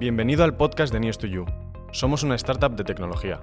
[0.00, 1.44] Bienvenido al podcast de News2You.
[1.92, 3.42] Somos una startup de tecnología.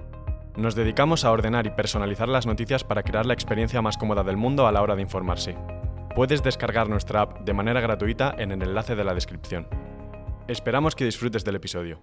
[0.56, 4.36] Nos dedicamos a ordenar y personalizar las noticias para crear la experiencia más cómoda del
[4.36, 5.56] mundo a la hora de informarse.
[6.16, 9.68] Puedes descargar nuestra app de manera gratuita en el enlace de la descripción.
[10.48, 12.00] Esperamos que disfrutes del episodio.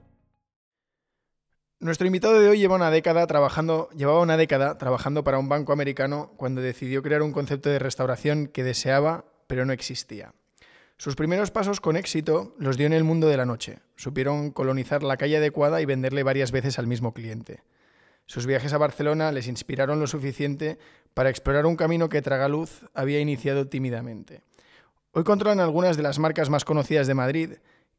[1.82, 5.74] Nuestro invitado de hoy lleva una década trabajando, llevaba una década trabajando para un banco
[5.74, 10.34] americano cuando decidió crear un concepto de restauración que deseaba pero no existía.
[10.98, 13.80] Sus primeros pasos con éxito los dio en el mundo de la noche.
[13.98, 17.64] Supieron colonizar la calle adecuada y venderle varias veces al mismo cliente.
[18.28, 20.80] Sus viajes a Barcelona les inspiraron lo suficiente
[21.14, 24.42] para explorar un camino que Tragaluz había iniciado tímidamente.
[25.12, 27.50] Hoy controlan algunas de las marcas más conocidas de Madrid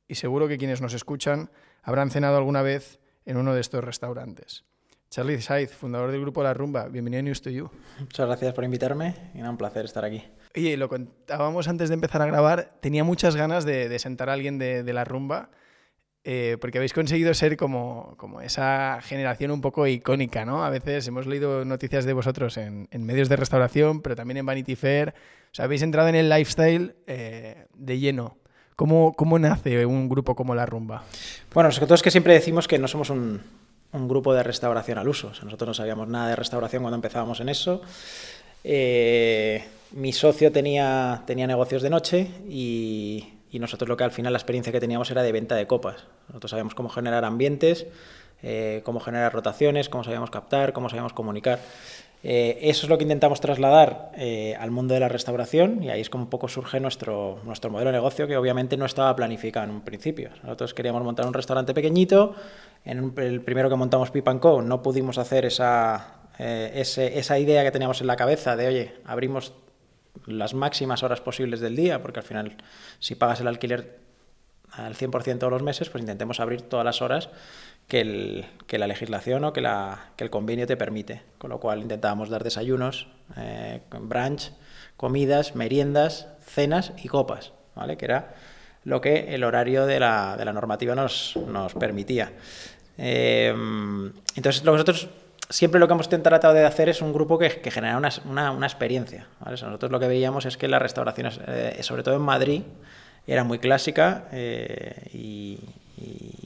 [0.09, 1.51] y seguro que quienes nos escuchan
[1.83, 4.65] habrán cenado alguna vez en uno de estos restaurantes.
[5.11, 7.71] Charlie Saiz, fundador del grupo La Rumba, bienvenido a News to You.
[8.01, 10.25] Muchas gracias por invitarme y un placer estar aquí.
[10.57, 14.59] Oye, lo contábamos antes de empezar a grabar, tenía muchas ganas de, sentar a alguien
[14.59, 15.51] de, La Rumba,
[16.25, 20.65] eh, porque habéis conseguido ser como, como, esa generación un poco icónica, ¿no?
[20.65, 24.77] A veces hemos leído noticias de vosotros en, medios de restauración, pero también en Vanity
[24.77, 25.11] Fair.
[25.11, 28.39] O sea, habéis entrado en el lifestyle eh, de lleno.
[28.77, 31.05] ¿Cómo, ¿Cómo nace un grupo como La Rumba?
[31.53, 33.43] Bueno, nosotros que siempre decimos que no somos un,
[33.93, 35.33] un grupo de restauración al uso.
[35.43, 37.83] nosotros no sabíamos nada de restauración cuando empezábamos en eso.
[38.65, 39.63] Eh,
[39.97, 44.71] mi socio tenía, tenía negocios de noche y, nosotros lo que al final la experiencia
[44.71, 46.05] que teníamos era de venta de copas.
[46.29, 47.87] Nosotros sabíamos cómo generar ambientes,
[48.43, 51.61] eh, cómo generar rotaciones, cómo sabíamos captar, cómo sabíamos comunicar.
[52.23, 54.13] Eh, eso es lo que intentamos trasladar
[54.61, 57.89] al mundo de la restauración y ahí es como un poco surge nuestro, nuestro modelo
[57.89, 60.29] de negocio que obviamente no estaba planificado en un principio.
[60.43, 62.35] Nosotros queríamos montar un restaurante pequeñito,
[62.85, 67.71] en el primero que montamos Pip Co no pudimos hacer esa, eh, esa idea que
[67.71, 69.55] teníamos en la cabeza de, oye, abrimos
[70.27, 72.57] las máximas horas posibles del día, porque al final
[72.99, 73.99] si pagas el alquiler
[74.73, 77.31] al 100% todos los meses, pues intentemos abrir todas las horas
[77.89, 81.23] que, el, que la legislación o que, la, que, el convenio te permite.
[81.39, 84.53] Con lo cual intentábamos dar desayunos, eh, brunch,
[84.97, 87.97] comidas, meriendas, cenas y copas, ¿vale?
[87.97, 88.35] que era
[88.85, 92.33] lo que el horario de la, de la normativa nos, nos permitía.
[92.99, 95.09] Em, entonces, nosotros
[95.49, 98.67] siempre lo que hemos tratado de hacer es un grupo que, que genera una, una,
[98.67, 99.27] experiencia.
[99.45, 102.63] nosotros lo que veíamos es que la restauración, eh, sobre todo en Madrid,
[103.27, 105.59] era muy clásica eh, y,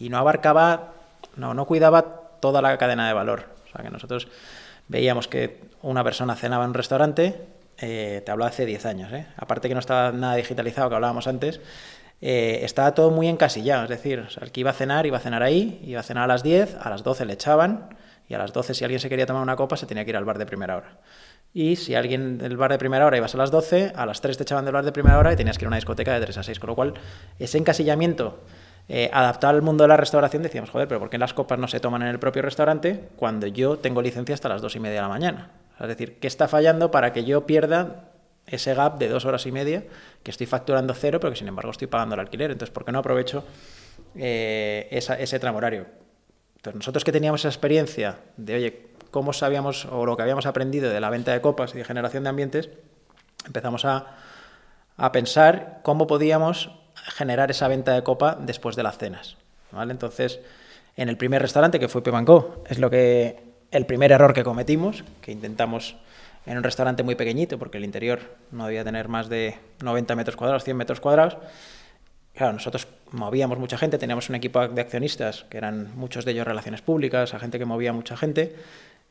[0.08, 0.94] no abarcaba,
[1.36, 2.02] no, no cuidaba
[2.40, 3.44] toda la cadena de valor.
[3.68, 4.26] O sea, que nosotros
[4.88, 7.40] veíamos que una persona cenaba en un restaurante,
[7.78, 11.60] eh, te hablo hace 10 años, aparte que no estaba nada digitalizado, que hablábamos antes,
[12.20, 13.84] eh, estaba todo muy encasillado.
[13.84, 16.26] Es decir, el que iba a cenar, iba a cenar ahí, iba a cenar a
[16.26, 17.88] las 10, a las 12 le echaban
[18.30, 20.16] y a las 12 si alguien se quería tomar una copa se tenía que ir
[20.16, 20.98] al bar de primera hora.
[21.52, 24.36] Y si alguien del bar de primera hora ibas a las 12, a las 3
[24.36, 26.20] te echaban del bar de primera hora y tenías que ir a una discoteca de
[26.20, 26.60] 3 a 6.
[26.60, 26.94] Con lo cual,
[27.40, 28.38] ese encasillamiento
[28.88, 31.66] eh, adaptado al mundo de la restauración, decíamos, joder, pero ¿por qué las copas no
[31.66, 34.96] se toman en el propio restaurante cuando yo tengo licencia hasta las 2 y media
[34.96, 35.50] de la mañana?
[35.80, 38.10] Es decir, ¿qué está fallando para que yo pierda
[38.46, 39.84] ese gap de dos horas y media
[40.22, 42.50] que estoy facturando cero, pero que sin embargo estoy pagando el alquiler.
[42.50, 43.44] Entonces, ¿por qué no aprovecho
[44.14, 45.86] eh, ese tramo horario?
[46.60, 50.90] Entonces, nosotros que teníamos esa experiencia de, oye, cómo sabíamos o lo que habíamos aprendido
[50.90, 52.68] de la venta de copas y de generación de ambientes,
[53.46, 54.18] empezamos a,
[54.98, 56.70] a pensar cómo podíamos
[57.16, 59.38] generar esa venta de copa después de las cenas.
[59.72, 59.92] ¿vale?
[59.92, 60.40] Entonces,
[60.96, 65.02] en el primer restaurante, que fue Pemanco, es lo que el primer error que cometimos,
[65.22, 65.96] que intentamos
[66.44, 70.36] en un restaurante muy pequeñito, porque el interior no debía tener más de 90 metros
[70.36, 71.38] cuadrados, 100 metros cuadrados.
[72.34, 76.46] Claro, nosotros movíamos mucha gente, teníamos un equipo de accionistas, que eran muchos de ellos
[76.46, 78.54] relaciones públicas, a gente que movía mucha gente.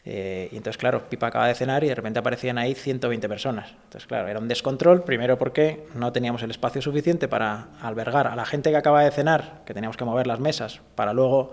[0.05, 3.71] Eh, y entonces, claro, Pipa acaba de cenar y de repente aparecían ahí 120 personas.
[3.83, 8.35] Entonces, claro, era un descontrol, primero porque no teníamos el espacio suficiente para albergar a
[8.35, 11.51] la gente que acaba de cenar, que teníamos que mover las mesas, para luego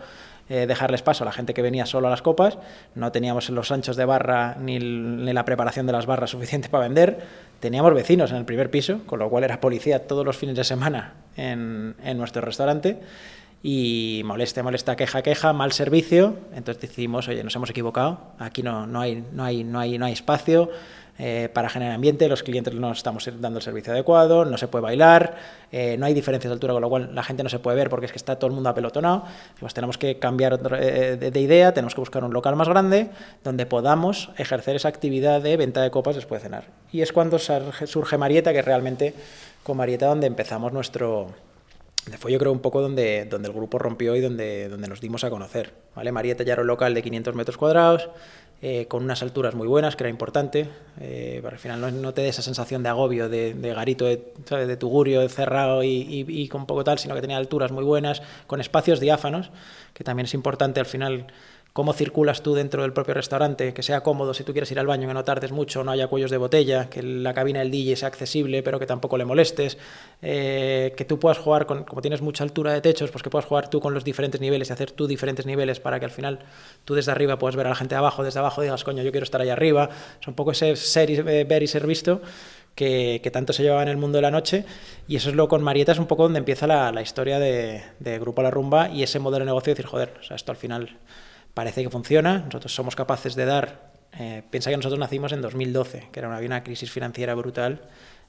[0.49, 2.57] eh, dejarles paso a la gente que venía solo a las copas,
[2.95, 7.19] no teníamos los anchos de barra ni, la preparación de las barras suficiente para vender,
[7.59, 10.63] teníamos vecinos en el primer piso, con lo cual era policía todos los fines de
[10.63, 13.01] semana en, nuestro restaurante
[13.63, 18.87] y moleste, molesta, queja, queja, mal servicio, entonces decidimos, oye, nos hemos equivocado, aquí no,
[18.87, 20.71] no, hay, no, hay, no, hay, no hay espacio,
[21.19, 24.83] eh, para generar ambiente, los clientes no estamos dando el servicio adecuado, no se puede
[24.83, 25.37] bailar,
[25.73, 27.89] eh, no hay diferencias de altura, con lo cual la gente no se puede ver
[27.89, 29.25] porque es que está todo el mundo apelotonado.
[29.59, 33.11] Pues tenemos que cambiar eh, de, idea, tenemos que buscar un local más grande
[33.45, 36.65] donde podamos ejercer esa actividad de venta de copas después de cenar.
[36.93, 39.15] Y es cuando surge Marieta, que realmente
[39.63, 41.29] con Marieta donde empezamos nuestro,
[42.19, 45.25] fue yo creo un poco donde, donde el grupo rompió y donde, donde nos dimos
[45.25, 45.73] a conocer.
[45.95, 46.13] ¿vale?
[46.13, 48.09] Marieta ya era un local de 500 metros cuadrados,
[48.63, 50.69] eh, con unas alturas muy buenas, que era importante,
[50.99, 54.23] eh, para al final no, te dé esa sensación de agobio, de, garito, de,
[54.67, 58.61] de tugurio cerrado y, y, con poco tal, sino que tenía alturas muy buenas, con
[58.61, 59.51] espacios diáfanos,
[59.93, 61.27] que también es importante al final
[61.77, 64.87] cómo circulas tú dentro del propio restaurante, que sea cómodo si tú quieres ir al
[64.87, 67.97] baño, que no tardes mucho, no haya cuellos de botella, que la cabina del DJ
[67.97, 69.77] sea accesible, pero que tampoco le molestes,
[70.23, 73.45] eh, que tú puedas jugar, con, como tienes mucha altura de techos, pues que puedas
[73.45, 76.39] jugar tú con los diferentes niveles y hacer tú diferentes niveles para que al final
[76.87, 79.11] tú desde arriba puedas ver a la gente de abajo, desde abajo digas, coño, yo
[79.11, 79.91] quiero estar ahí arriba.
[80.19, 82.23] Es un poco ese ser y, ver y ser visto.
[82.75, 84.65] Que, tanto se llevaba en el mundo de la noche.
[85.09, 88.19] Y eso es lo con Marieta, es un poco donde empieza la, historia de, de,
[88.19, 90.57] Grupo La Rumba y ese modelo de negocio de decir, joder, o sea, esto al
[90.57, 90.97] final
[91.57, 96.09] parece que funciona, nosotros somos capaces de dar, eh, piensa que nosotros nacimos en 2012,
[96.13, 97.81] que era una, había una crisis financiera brutal,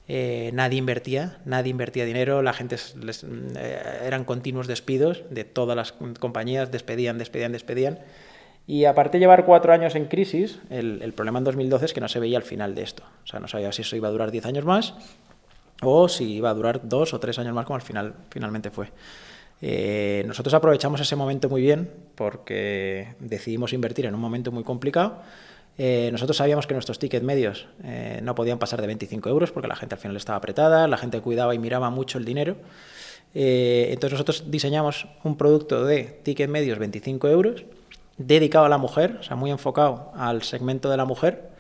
[0.07, 5.91] eh, nadie invertía, nadie invertía dinero, la gente eh, eran continuos despidos de todas las
[5.91, 7.99] compañías, despedían, despedían, despedían.
[8.65, 11.99] Y aparte de llevar cuatro años en crisis, el, el, problema en 2012 es que
[11.99, 13.03] no se veía el final de esto.
[13.25, 14.93] O sea, no sabía si eso iba a durar 10 años más
[15.81, 18.89] o si iba a durar dos o tres años más como al final finalmente fue.
[19.61, 25.21] Eh, nosotros aprovechamos ese momento muy bien porque decidimos invertir en un momento muy complicado.
[25.79, 29.67] Eh, nosotros sabíamos que nuestros tickets medios eh, no podían pasar de 25 euros porque
[29.67, 32.57] la gente al final estaba apretada, la gente cuidaba y miraba mucho el dinero.
[33.33, 37.65] entonces nosotros diseñamos un producto de tickets medios 25 euros
[38.17, 41.56] dedicado a la mujer, o sea, muy enfocado al segmento de la mujer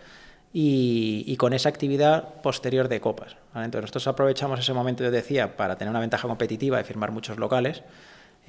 [0.53, 3.35] y, con esa actividad posterior de copas.
[3.53, 7.37] Entonces nosotros aprovechamos ese momento, yo decía, para tener una ventaja competitiva y firmar muchos
[7.37, 7.83] locales,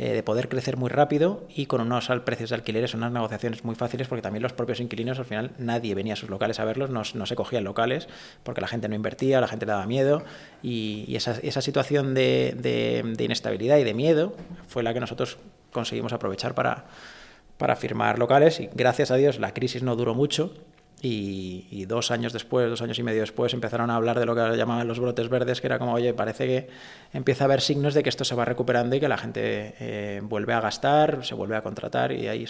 [0.00, 3.74] eh, de poder crecer muy rápido y con unos precios de alquileres, unas negociaciones muy
[3.74, 6.90] fáciles, porque también los propios inquilinos, al final, nadie venía a sus locales a verlos,
[6.90, 8.06] no, se cogían locales,
[8.44, 10.22] porque la gente no invertía, la gente le daba miedo,
[10.62, 14.36] y, esa, situación de, de, inestabilidad y de miedo
[14.68, 15.36] fue la que nosotros
[15.72, 20.54] conseguimos aprovechar para firmar locales, y gracias a Dios la crisis no duró mucho,
[21.00, 24.56] y, dos años después, dos años y medio después, empezaron a hablar de lo que
[24.56, 26.68] llamaban los brotes verdes, que era como, oye, parece que
[27.12, 30.20] empieza a haber signos de que esto se va recuperando y que la gente eh,
[30.22, 32.46] vuelve a gastar, se vuelve a contratar y ahí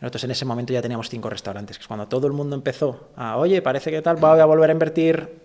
[0.00, 3.10] Nosotros en ese momento ya teníamos cinco restaurantes, que es cuando todo el mundo empezó
[3.16, 5.44] a, oye, parece que tal, voy a volver a invertir,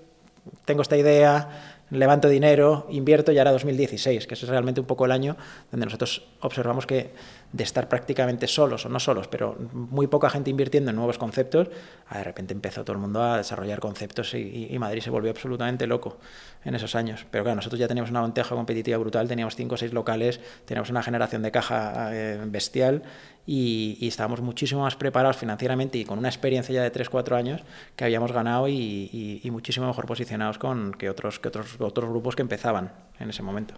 [0.65, 5.11] tengo esta idea, levanto dinero, invierto y ahora 2016, que es realmente un poco el
[5.11, 5.35] año
[5.71, 7.11] donde nosotros observamos que
[7.51, 11.69] de estar prácticamente solos, o no solos, pero muy poca gente invirtiendo en nuevos conceptos,
[12.11, 16.19] de repente empezó todo el mundo a desarrollar conceptos y, Madrid se volvió absolutamente loco
[16.63, 17.25] en esos años.
[17.31, 20.89] Pero claro, nosotros ya teníamos una ventaja competitiva brutal, teníamos cinco o seis locales, teníamos
[20.89, 23.03] una generación de caja eh, bestial
[23.45, 27.61] y, estábamos muchísimo más preparados financieramente y con una experiencia ya de 3-4 años
[27.95, 32.43] que habíamos ganado y, y, muchísimo mejor posicionados con, que, otros, que otros grupos que
[32.43, 33.73] empezaban en ese momento.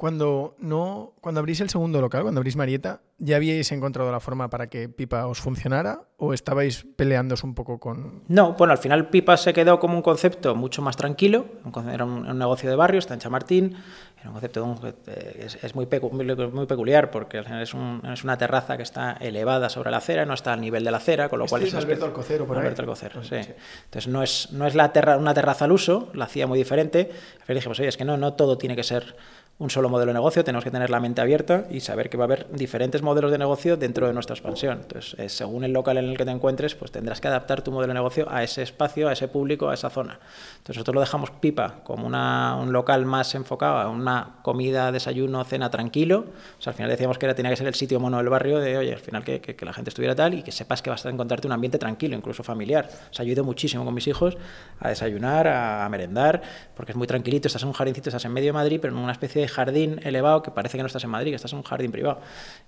[0.00, 4.48] Cuando, no, cuando abrís el segundo local, cuando abrís Marieta, ¿ya habíais encontrado la forma
[4.48, 8.22] para que Pipa os funcionara o estabais peleándoos un poco con...?
[8.26, 11.44] No, bueno, al final Pipa se quedó como un concepto mucho más tranquilo,
[11.92, 13.76] era un, negocio de barrio, está en Chamartín,
[14.18, 14.74] era un concepto
[15.06, 17.74] eh, es, muy, muy, peculiar porque es, es,
[18.24, 21.28] una terraza que está elevada sobre la acera, no está al nivel de la acera,
[21.28, 21.62] con lo este cual...
[21.64, 23.36] Es Alberto Alcocero, por Alberto Alcocero, sí.
[23.36, 27.10] Entonces no es, no es la una terraza al uso, la hacía muy diferente.
[27.46, 29.14] Al dijimos, oye, es que no, no todo tiene que ser
[29.60, 32.24] un solo modelo de negocio, tenemos que tener la mente abierta y saber que va
[32.24, 34.80] a haber diferentes modelos de negocio dentro de nuestra expansión.
[34.80, 37.70] Entonces, eh, según el local en el que te encuentres, pues tendrás que adaptar tu
[37.70, 40.18] modelo de negocio a ese espacio, a ese público, a esa zona.
[40.52, 45.44] Entonces, nosotros lo dejamos pipa como una, un local más enfocado a una comida, desayuno,
[45.44, 46.24] cena tranquilo.
[46.58, 48.60] O sea, al final decíamos que era, tenía que ser el sitio mono del barrio
[48.60, 51.04] de, oye, al final que, que, la gente estuviera tal y que sepas que vas
[51.04, 52.88] a encontrarte un ambiente tranquilo, incluso familiar.
[53.10, 54.38] O sea, yo he ido muchísimo con mis hijos
[54.78, 56.40] a desayunar, a, a merendar,
[56.74, 59.02] porque es muy tranquilito, estás en un jardincito, estás en medio de Madrid, pero en
[59.02, 61.58] una especie de jardín elevado que parece que no estás en Madrid, que estás en
[61.58, 62.20] un jardín privado.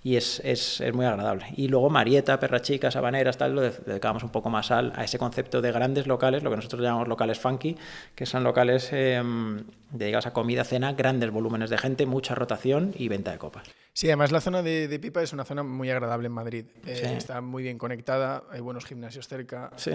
[0.03, 1.45] Y es, es, es muy agradable.
[1.55, 5.17] Y luego Marieta, Perra Chica, Sabaneras, tal, lo dedicamos un poco más al, a ese
[5.17, 7.75] concepto de grandes locales, lo que nosotros llamamos locales funky,
[8.15, 13.07] que son locales em, dedicados a comida, cena, grandes volúmenes de gente, mucha rotación y
[13.07, 13.67] venta de copas.
[13.93, 16.65] Sí, además la zona de, Pipa es una zona muy agradable en Madrid.
[16.85, 19.71] Eh, está muy bien conectada, hay buenos gimnasios cerca.
[19.75, 19.91] Sí.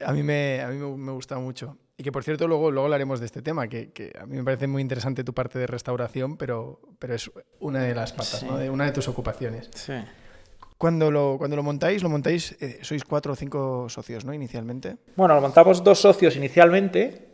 [0.00, 1.76] A mí me, a mí me, gusta mucho.
[1.96, 4.42] Y que, por cierto, luego, luego hablaremos de este tema, que, que, a mí me
[4.42, 8.58] parece muy interesante tu parte de restauración, pero, pero es una de las patas, ¿no?
[8.58, 9.70] de una de tus ocupaciones.
[9.74, 9.92] Sí.
[10.76, 14.34] Cuando lo, cuando lo montáis, lo montáis, eh, sois cuatro o cinco socios, ¿no?
[14.34, 14.96] Inicialmente.
[15.14, 17.28] Bueno, lo montamos dos socios inicialmente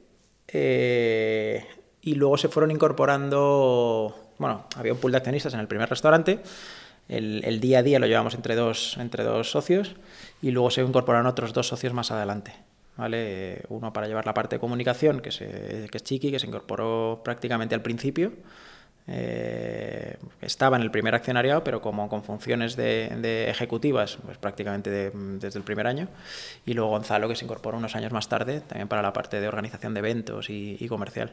[0.47, 1.67] eh,
[2.03, 6.41] y luego se fueron incorporando, bueno, había un pool de accionistas en el primer restaurante,
[7.09, 9.97] el, el día a día lo llevamos entre dos, entre dos socios
[10.43, 12.53] y luego se incorporaron otros dos socios más adelante.
[12.97, 13.63] ¿Vale?
[13.69, 17.83] Uno para llevar la parte de comunicación, que, es Chiqui, que se incorporó prácticamente al
[17.83, 18.33] principio,
[19.13, 25.59] eh, estaba en el primer accionariado, pero como con funciones de, ejecutivas, pues prácticamente desde
[25.59, 26.09] el primer año.
[26.65, 29.49] Y luego Gonzalo, que se incorporó unos años más tarde, también para la parte de
[29.49, 31.33] organización de eventos y, comercial.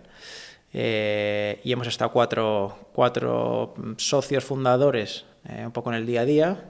[0.73, 6.25] Eh, y hemos estado cuatro, cuatro socios fundadores, eh, un poco en el día a
[6.25, 6.65] día,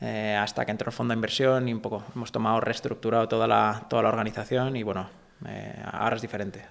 [0.00, 3.86] hasta que entró el fondo de inversión y un poco hemos tomado, reestructurado toda la,
[3.88, 5.08] toda la organización y bueno,
[5.46, 6.64] eh, ahora es diferente.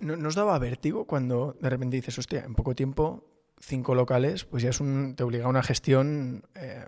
[0.00, 3.24] ¿Nos daba vértigo cuando de repente dices, hostia, en poco tiempo,
[3.60, 6.84] cinco locales, pues ya es un, te obliga a una gestión eh,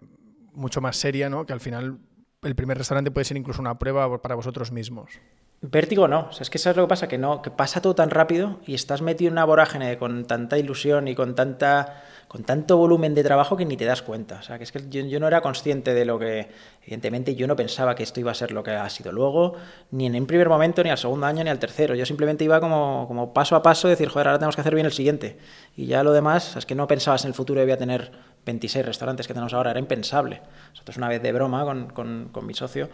[0.53, 1.47] mucho más seria, ¿no?
[1.47, 1.99] Que al final
[2.43, 5.21] el primer restaurante puede ser incluso una prueba para vosotros mismos.
[5.61, 8.11] Vértigo no, es que eso es lo que pasa, que no, que pasa todo tan
[8.11, 12.03] rápido y estás metido en una vorágine con tanta ilusión y con tanta
[12.33, 14.39] con tanto volumen de trabajo que ni te das cuenta.
[14.41, 16.49] O sea, que es que yo, no era consciente de lo que,
[16.81, 19.53] evidentemente, yo no pensaba que esto iba a ser lo que ha sido luego,
[19.91, 21.95] ni en un primer momento, ni al segundo año, ni al tercero.
[21.95, 24.87] Yo simplemente iba como, como paso a paso, decir, joder, ahora tenemos que hacer bien
[24.87, 25.37] el siguiente.
[25.77, 28.13] Y ya lo demás, es que no pensabas en el futuro que voy a tener
[28.47, 30.41] 26 restaurantes que tenemos ahora, era impensable.
[30.71, 32.89] Nosotros una vez de broma con, con, con mi socio,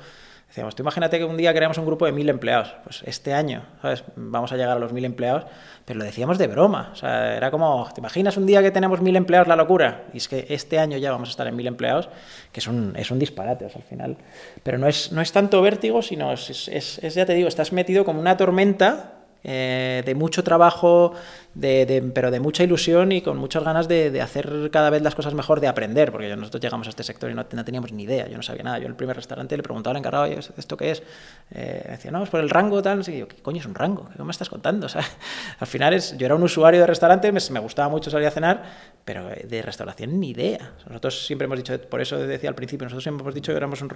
[0.49, 2.75] Decíamos, tú imagínate que un día creamos un grupo de mil empleados.
[2.83, 4.03] Pues este año, ¿sabes?
[4.17, 5.45] Vamos a llegar a los mil empleados,
[5.85, 6.89] pero lo decíamos de broma.
[6.93, 10.05] O sea, era como, ¿te imaginas un día que tenemos mil empleados la locura?
[10.15, 12.09] Y es que este año ya vamos a estar en mil empleados,
[12.51, 14.17] que es un, es un disparate al final.
[14.63, 18.07] Pero no es, no es tanto vértigo, sino es, es, ya te digo, estás metido
[18.07, 21.15] como una tormenta eh, de mucho trabajo,
[21.61, 25.61] pero de mucha ilusión y con muchas ganas de, hacer cada vez las cosas mejor,
[25.61, 28.43] de aprender, porque nosotros llegamos a este sector y no, teníamos ni idea, yo no
[28.43, 28.79] sabía nada.
[28.79, 31.03] Yo en el primer restaurante le preguntaba al encargado, ¿esto qué es?
[31.51, 33.03] Eh, decía, no, es por el rango, tal.
[33.09, 34.09] Y yo, ¿qué coño es un rango?
[34.15, 34.87] ¿Qué me estás contando?
[34.99, 38.31] O al final es, yo era un usuario de restaurante, me, gustaba mucho salir a
[38.31, 38.63] cenar,
[39.05, 40.73] pero de restauración ni idea.
[40.87, 43.81] Nosotros siempre hemos dicho, por eso decía al principio, nosotros siempre hemos dicho que éramos
[43.83, 43.89] un,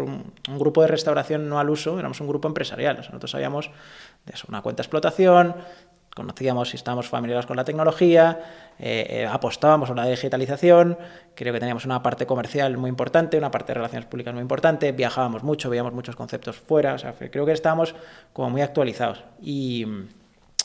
[0.59, 2.97] grupo de restauración no al uso, éramos un grupo empresarial.
[2.97, 3.71] nosotros sabíamos
[4.27, 5.55] eso, una cuenta de explotación,
[6.15, 8.41] conocíamos y estábamos familiarizados con la tecnología,
[8.79, 10.99] eh, eh, apostábamos a la digitalización,
[11.35, 14.93] creo que teníamos una parte comercial muy importante, una parte de relaciones públicas muy importante,
[14.93, 16.97] viajábamos mucho, veíamos muchos conceptos fuera,
[17.31, 17.95] creo que estábamos
[18.33, 19.25] como muy actualizados.
[19.41, 19.87] Y,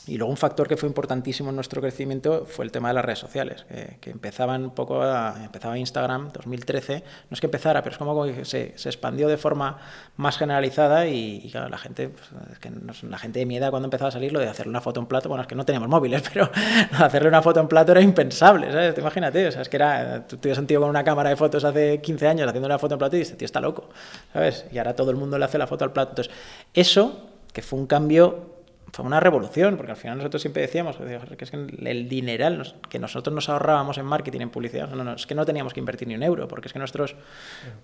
[0.08, 3.04] y luego un factor que fue importantísimo en nuestro crecimiento fue el tema de las
[3.04, 3.66] redes sociales,
[4.00, 8.24] que, empezaban un poco, a, empezaba Instagram 2013, no es que empezara, pero es como
[8.24, 9.78] que se, se expandió de forma
[10.16, 12.72] más generalizada y, claro, la gente, pues, es que
[13.06, 15.06] la gente de mi edad cuando empezaba a salir lo de hacerle una foto en
[15.06, 16.50] plato, bueno, es que no teníamos móviles, pero
[16.98, 18.96] hacerle una foto en plato era impensable, ¿sabes?
[18.96, 21.64] imagínate, o sea, es que era, tú tienes un tío con una cámara de fotos
[21.64, 23.90] hace 15 años haciendo una foto en plato y dices, tío, está loco,
[24.32, 24.64] ¿sabes?
[24.72, 26.12] Y ahora todo el mundo le hace la foto al plato.
[26.12, 26.34] Entonces,
[26.72, 28.57] eso, que fue un cambio
[28.92, 32.98] fue una revolución, porque al final nosotros siempre decíamos que es que el dineral que
[32.98, 36.08] nosotros nos ahorrábamos en marketing, en publicidad, no, no, es que no teníamos que invertir
[36.08, 37.14] ni un euro, porque es que nuestros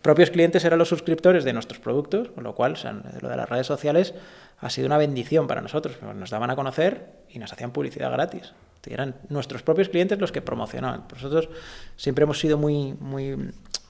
[0.03, 2.77] propios clientes eran los suscriptores de nuestros productos, con lo cual,
[3.21, 4.15] lo de las redes sociales
[4.61, 8.53] ha sido una bendición para nosotros, nos daban a conocer y nos hacían publicidad gratis.
[8.87, 11.05] Eran nuestros propios clientes los que promocionaban.
[11.13, 11.49] Nosotros
[11.97, 13.35] siempre hemos sido muy, muy,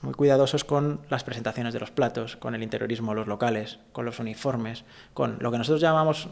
[0.02, 4.04] muy cuidadosos con las presentaciones de los platos, con el interiorismo de los locales, con
[4.04, 6.28] los uniformes, con lo que nosotros llamamos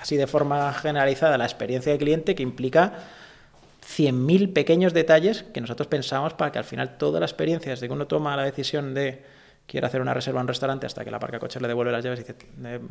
[0.00, 2.92] así de forma generalizada la experiencia de cliente que implica
[3.96, 7.92] 100.000 pequeños detalles que nosotros pensamos para que al final toda la experiencia, desde que
[7.92, 9.22] uno toma la decisión de
[9.66, 12.02] quiere hacer una reserva en un restaurante hasta que la parca coche le devuelve las
[12.02, 12.36] llaves y dice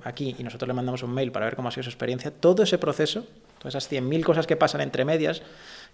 [0.03, 2.63] aquí y nosotros le mandamos un mail para ver cómo ha sido su experiencia, todo
[2.63, 3.25] ese proceso,
[3.57, 5.41] todas esas 100.000 cosas que pasan entre medias,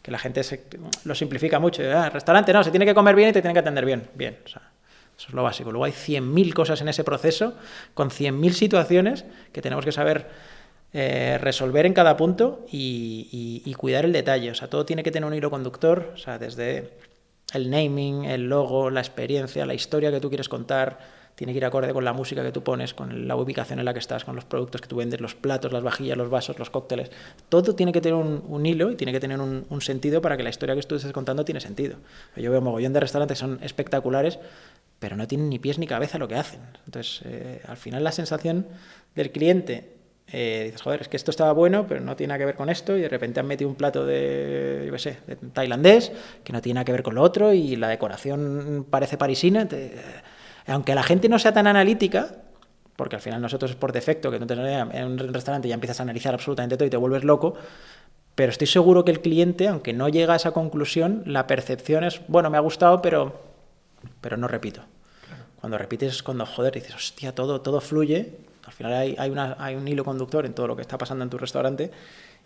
[0.01, 0.41] que la gente
[1.05, 3.59] lo simplifica mucho, ah, restaurante no, se tiene que comer bien y te tiene que
[3.59, 4.59] atender bien, bien, eso
[5.27, 5.71] es lo básico.
[5.71, 7.55] Luego hay 100.000 cosas en ese proceso,
[7.93, 10.27] con 100.000 situaciones que tenemos que saber
[10.95, 14.51] eh, resolver en cada punto y, cuidar el detalle.
[14.51, 16.91] O sea, todo tiene que tener un hilo conductor, o sea, desde
[17.53, 20.99] el naming, el logo, la experiencia, la historia que tú quieres contar,
[21.35, 23.93] tiene que ir acorde con la música que tú pones, con la ubicación en la
[23.93, 26.69] que estás, con los productos que tú vendes, los platos, las vajillas, los vasos, los
[26.69, 27.09] cócteles.
[27.49, 30.51] Todo tiene que tener un, hilo y tiene que tener un, sentido para que la
[30.51, 31.97] historia que tú estés contando tiene sentido.
[32.35, 34.37] Yo veo mogollón de restaurantes que son espectaculares,
[34.99, 36.61] pero no tienen ni pies ni cabeza lo que hacen.
[36.85, 38.67] Entonces, eh, al final la sensación
[39.15, 39.92] del cliente
[40.35, 42.67] eh, dices, joder, es que esto estaba bueno, pero no tiene nada que ver con
[42.67, 46.11] esto, y de repente han metido un plato de, yo qué sé, de tailandés,
[46.43, 49.67] que no tiene nada que ver con lo otro, y la decoración parece parisina.
[50.65, 52.31] aunque la gente no sea tan analítica,
[52.95, 56.03] porque al final nosotros por defecto, que no te en un restaurante ya empiezas a
[56.03, 57.53] analizar absolutamente todo y te vuelves loco,
[58.33, 62.21] pero estoy seguro que el cliente, aunque no llega a esa conclusión, la percepción es,
[62.27, 63.39] bueno, me ha gustado, pero,
[64.19, 64.81] pero no repito.
[65.61, 68.33] Cuando repites es cuando, joder, dices, hostia, todo, todo fluye
[68.65, 71.37] al final hay, hay, un hilo conductor en todo lo que está pasando en tu
[71.37, 71.91] restaurante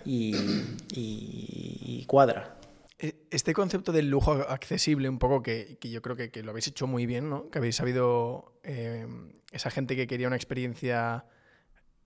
[0.05, 2.57] y, cuadra.
[2.99, 6.87] E, este concepto del lujo accesible, un poco que, yo creo que, lo habéis hecho
[6.87, 7.49] muy bien, ¿no?
[7.49, 9.07] que habéis sabido, eh,
[9.51, 11.25] esa gente que quería una experiencia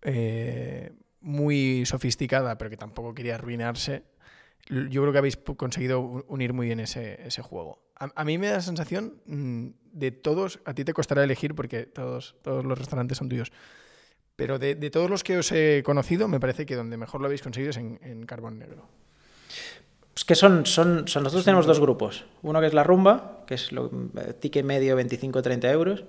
[0.01, 0.91] eh,
[1.22, 4.03] muy sofisticada, pero que tampoco quería arruinarse,
[4.70, 7.84] yo creo que habéis conseguido unir muy bien ese, ese juego.
[7.96, 11.86] A, mí me da la sensación mm, de todos, a ti te costará elegir porque
[11.86, 13.51] todos, todos los restaurantes son tuyos,
[14.41, 17.27] pero de, de, todos los que os he conocido, me parece que donde mejor lo
[17.27, 18.88] habéis conseguido es en, en Carbón Negro.
[20.15, 22.25] Es que son, son, son nosotros tenemos dos grupos.
[22.41, 26.05] Uno que es la rumba, que es lo, eh, ticket medio 25-30 euros,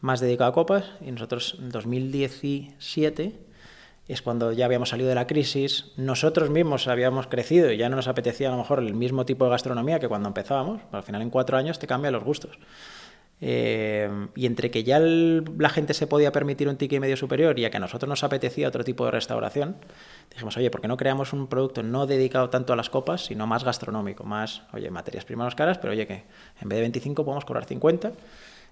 [0.00, 3.34] más dedicado a copas, y nosotros en 2017
[4.08, 7.96] es cuando ya habíamos salido de la crisis, nosotros mismos habíamos crecido y ya no
[7.96, 11.20] nos apetecía a lo mejor el mismo tipo de gastronomía que cuando empezábamos, al final
[11.20, 12.58] en cuatro años te cambian los gustos.
[13.40, 17.64] Eh, y entre que ya la gente se podía permitir un ticket medio superior y
[17.64, 19.76] a que a nosotros nos apetecía otro tipo de restauración,
[20.30, 23.46] dijimos, oye, ¿por qué no creamos un producto no dedicado tanto a las copas, sino
[23.46, 26.24] más gastronómico, más, oye, materias primas caras, pero oye, que
[26.60, 28.12] en vez de 25 podemos cobrar 50?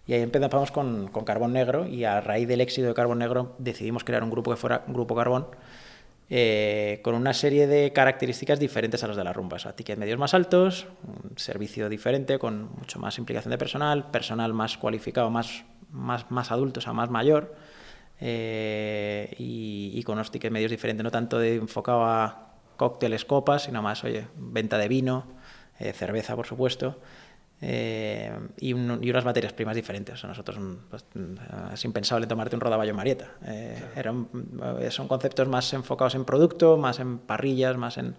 [0.08, 3.54] Y ahí empezamos con, con, Carbón Negro y a raíz del éxito de Carbón Negro
[3.58, 5.46] decidimos crear un grupo que fuera Grupo Carbón
[6.28, 9.56] eh, con una serie de características diferentes a las de la rumba.
[9.56, 10.86] O sea, tickets medios más altos,
[11.36, 16.80] servicio diferente con mucho más implicación de personal, personal más cualificado, más, más, más adulto,
[16.80, 17.54] o sea, más mayor.
[18.20, 23.64] Eh, y, y, con unos tickets medios diferentes, no tanto de enfocado a cócteles, copas,
[23.64, 25.26] sino más, oye, venta de vino,
[25.78, 26.98] eh, cerveza, por supuesto.
[27.62, 30.22] Eh, y, unas materias primas diferentes.
[30.24, 30.58] nosotros
[30.90, 31.04] pues,
[31.72, 33.30] es impensable tomarte un rodaballo marieta.
[33.46, 34.28] Eh, eran,
[34.80, 38.14] eh, son conceptos más enfocados en producto, más en parrillas, más en,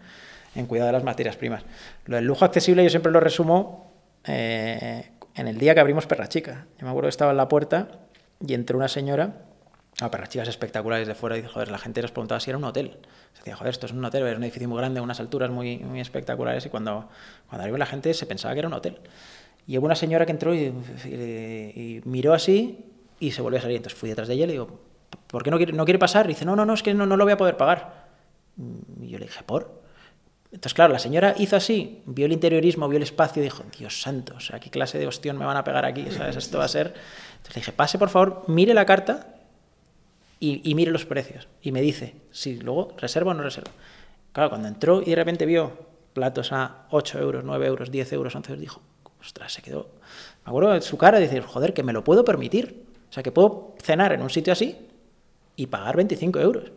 [0.56, 1.63] en, cuidado de las materias primas.
[2.06, 3.86] Lo del lujo accesible yo siempre lo resumo
[4.25, 6.65] en el día que abrimos Perra Chica.
[6.77, 7.88] Yo me acuerdo que estaba en la puerta
[8.46, 9.36] y entró una señora
[10.01, 12.63] a Perra Chicas espectaculares de fuera y joder, la gente nos preguntaba si era un
[12.63, 12.98] hotel.
[13.34, 15.80] Se decía, joder, esto es un hotel, es un edificio muy grande, unas alturas muy,
[15.80, 17.10] muy espectaculares y cuando,
[17.48, 19.00] cuando arriba la gente se pensaba que era un hotel.
[19.66, 22.86] Y hubo una señora que entró y, miró así
[23.20, 23.77] y se volvió a salir.
[23.77, 24.80] Entonces fui detrás de ella y le digo,
[25.25, 26.25] ¿por qué no quiere, no quiere pasar?
[26.25, 28.08] Y dice, no, no, no, es que no, no lo voy a poder pagar.
[29.01, 29.82] Y yo le dije, ¿por?
[30.51, 34.00] Entonces, claro, la señora hizo así, vio el interiorismo, vio el espacio y dijo, Dios
[34.01, 36.10] santo, o sea, ¿qué clase de ostión me van a pegar aquí?
[36.12, 36.38] ¿Sabes?
[36.38, 36.94] Esto va a ser...
[37.38, 39.37] Entonces le dije, pase por favor, mire la carta
[40.39, 41.48] y, mire los precios.
[41.62, 43.72] Y me dice, si luego reservo o no reservo.
[44.32, 45.72] Claro, cuando entró y de repente vio
[46.13, 48.82] platos a 8 euros, 9 euros, 10 euros, 11 euros, dijo,
[49.20, 49.89] ostras, se quedó.
[50.46, 52.86] Me acuerdo de su cara de decir, joder, que me lo puedo permitir.
[53.10, 54.77] O sea, que puedo cenar en un sitio así
[55.55, 56.72] y pagar 25 euros.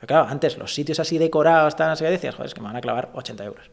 [0.00, 2.80] claro, antes los sitios así decorados, tan así, decías, joder, es que me van a
[2.80, 3.70] clavar 80 euros.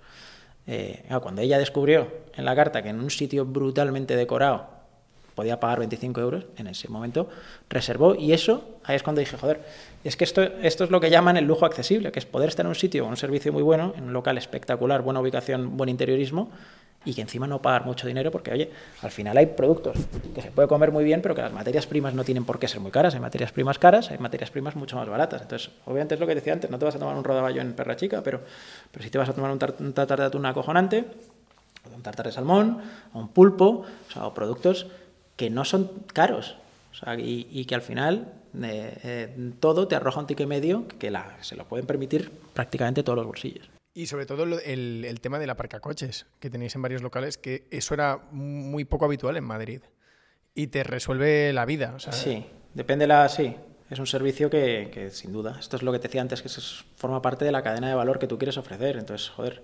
[0.66, 4.83] Eh, cuando ella descubrió en la carta que en un sitio brutalmente decorado
[5.36, 7.30] podía pagar 25 euros, en ese momento
[7.70, 9.62] reservó y eso, ahí es cuando dije, joder,
[10.04, 12.66] es que esto, esto es lo que llaman el lujo accesible, que es poder estar
[12.66, 16.52] en un sitio un servicio muy bueno, en un local espectacular, buena ubicación, buen interiorismo,
[17.06, 19.98] y que encima no pagar mucho dinero porque, oye, al final hay productos
[20.34, 22.68] que se puede comer muy bien, pero que las materias primas no tienen por qué
[22.68, 23.14] ser muy caras.
[23.14, 25.42] Hay materias primas caras, hay materias primas mucho más baratas.
[25.42, 27.74] Entonces, obviamente es lo que decía antes, no te vas a tomar un rodaballo en
[27.74, 28.42] perra chica, pero,
[28.92, 31.06] pero sí te vas a tomar un, tartar de atún acojonante,
[31.94, 32.82] un tartar de salmón,
[33.14, 34.88] o un pulpo, o, sea, o productos
[35.36, 36.58] que no son caros.
[36.92, 40.88] O sea, y, y, que al final eh, eh, todo te arroja un ticket medio
[41.00, 43.70] que la, se lo pueden permitir prácticamente todos los bolsillos.
[43.96, 47.94] Y sobre todo el, el, tema del aparcacoches que tenéis en varios locales, que eso
[47.94, 49.82] era muy poco habitual en Madrid.
[50.56, 51.94] Y te resuelve la vida.
[51.96, 53.28] O sea, sí, depende la.
[53.30, 53.56] Sí,
[53.90, 55.58] es un servicio que, que, sin duda.
[55.60, 56.50] Esto es lo que te decía antes, que
[56.96, 58.98] forma parte de la cadena de valor que tú quieres ofrecer.
[58.98, 59.64] Entonces, joder.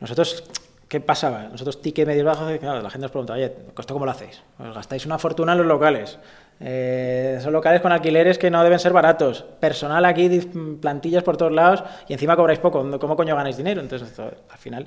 [0.00, 0.44] Nosotros
[0.92, 1.44] ¿Qué pasaba?
[1.44, 4.42] Nosotros ticket medio bajo, claro, la gente nos pregunta, oye, ¿esto cómo lo hacéis?
[4.58, 6.18] Gastáis una fortuna en los locales.
[6.60, 9.42] Eh, son locales con alquileres que no deben ser baratos.
[9.58, 10.28] Personal aquí,
[10.82, 12.98] plantillas por todos lados y encima cobráis poco.
[13.00, 13.80] ¿Cómo coño ganáis dinero?
[13.80, 14.86] Entonces, al final,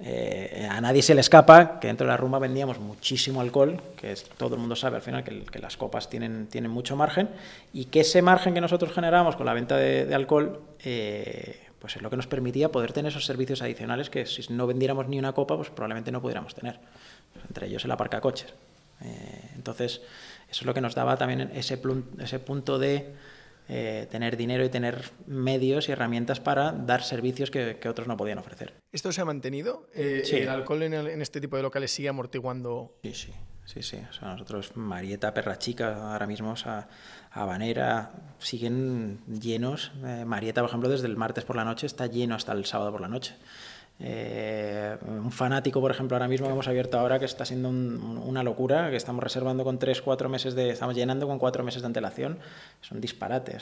[0.00, 4.12] eh, a nadie se le escapa que dentro de la rumba vendíamos muchísimo alcohol, que
[4.12, 7.30] es, todo el mundo sabe al final que, las copas tienen, tienen mucho margen
[7.72, 10.60] y que ese margen que nosotros generamos con la venta de, alcohol...
[10.84, 14.68] Eh, pues es lo que nos permitía poder tener esos servicios adicionales que si no
[14.68, 16.78] vendiéramos ni una copa, pues probablemente no pudiéramos tener.
[17.48, 18.54] Entre ellos el aparcacoches.
[19.00, 20.00] Eh, entonces,
[20.48, 21.82] eso es lo que nos daba también ese,
[22.20, 23.14] ese punto de
[23.68, 28.38] eh, tener dinero y tener medios y herramientas para dar servicios que, otros no podían
[28.38, 28.74] ofrecer.
[28.92, 29.88] ¿Esto se ha mantenido?
[29.92, 32.94] Eh, ¿El alcohol en, en, este tipo de locales sigue amortiguando?
[33.02, 33.32] Sí, sí.
[33.64, 33.96] Sí, sí.
[34.08, 36.88] O sea, nosotros, Marieta, Perra Chica, ahora mismo, o sea,
[37.34, 39.92] Habanera, siguen llenos.
[40.04, 42.92] Eh, Marieta, por ejemplo, desde el martes por la noche está lleno hasta el sábado
[42.92, 43.34] por la noche.
[44.00, 48.42] Eh, un fanático, por ejemplo, ahora mismo que hemos abierto ahora, que está siendo una
[48.42, 50.70] locura, que estamos reservando con tres, cuatro meses de.
[50.70, 52.38] Estamos llenando con cuatro meses de antelación.
[52.82, 53.56] Es un disparate.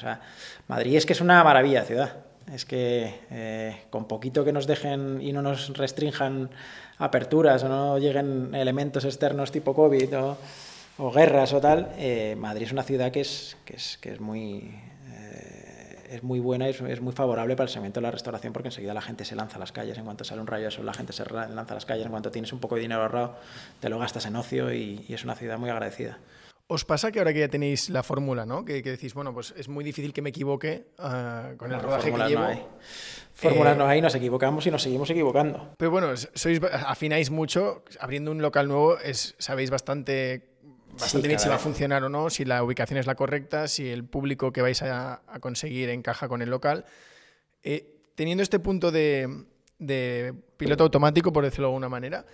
[0.67, 2.17] Madrid es que es una maravilla ciudad.
[2.53, 6.51] Es que eh, con poquito que nos dejen y no nos restrinjan
[6.99, 10.15] aperturas o no lleguen elementos externos tipo COVID
[11.01, 14.21] o guerras o tal, eh, Madrid es una ciudad que es, que es, que es
[14.21, 14.79] muy...
[15.13, 18.69] Eh, es muy buena y es, muy favorable para el segmento de la restauración porque
[18.69, 19.97] enseguida la gente se lanza a las calles.
[19.97, 22.05] En cuanto sale un rayo de sol, la gente se lanza a las calles.
[22.05, 23.37] En cuanto tienes un poco de dinero ahorrado,
[23.79, 26.19] te lo gastas en ocio y, es una ciudad muy agradecida.
[26.67, 28.65] ¿Os pasa que ahora que ya tenéis la fórmula, ¿no?
[28.65, 32.19] Que, decís, bueno, pues es muy difícil que me equivoque ah, con el rodaje que
[32.19, 32.41] llevo.
[32.41, 32.67] No hay.
[33.33, 35.75] Fórmulas no hay, nos equivocamos y nos seguimos equivocando.
[35.77, 40.50] Pero bueno, sois afináis mucho, abriendo un local nuevo es, sabéis bastante
[41.01, 43.89] bastante bien si va a funcionar o no, si la ubicación es la correcta, si
[43.89, 46.85] el público que vais a, conseguir encaja con el local.
[47.63, 49.45] Eh, teniendo este punto de,
[50.57, 52.27] piloto automático, por decirlo de alguna manera,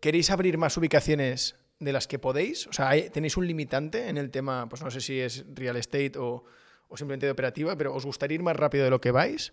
[0.00, 2.66] ¿queréis abrir más ubicaciones de las que podéis?
[2.66, 6.12] O sea, ¿tenéis un limitante en el tema, pues no sé si es real estate
[6.18, 6.44] o,
[6.88, 9.52] o simplemente de operativa, pero ¿os gustaría ir más rápido de lo que vais?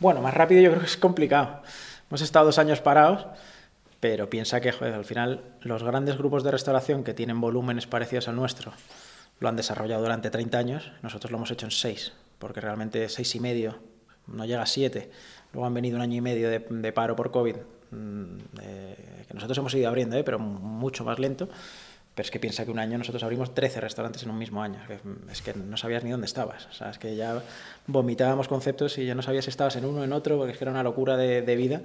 [0.00, 1.62] Bueno, más rápido yo creo que es complicado.
[2.08, 3.26] Hemos estado dos años parados
[4.00, 8.36] pero piensa que al final los grandes grupos de restauración que tienen volúmenes parecidos al
[8.36, 8.72] nuestro
[9.40, 13.36] lo han desarrollado durante 30 años, nosotros lo hemos hecho en 6, porque realmente 6
[13.36, 13.78] y medio,
[14.26, 15.10] no llega a 7.
[15.52, 17.56] Luego han venido un año y medio de, paro por COVID,
[17.90, 18.36] mm,
[19.28, 20.24] que nosotros hemos ido abriendo, ¿eh?
[20.24, 21.48] pero mucho más lento.
[22.14, 24.80] Pero es que piensa que un año nosotros abrimos 13 restaurantes en un mismo año.
[25.30, 26.66] Es que no sabías ni dónde estabas.
[26.80, 27.40] Es que ya
[27.86, 30.58] vomitábamos conceptos y ya no sabías si estabas en uno o en otro, porque es
[30.58, 31.80] que era una locura de vida.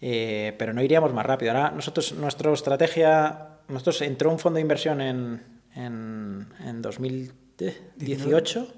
[0.00, 1.52] Eh, pero no iríamos más rápido.
[1.52, 5.42] Ahora, nosotros, nuestra estrategia, nosotros entró un fondo de inversión en,
[5.74, 8.74] en, en 2018,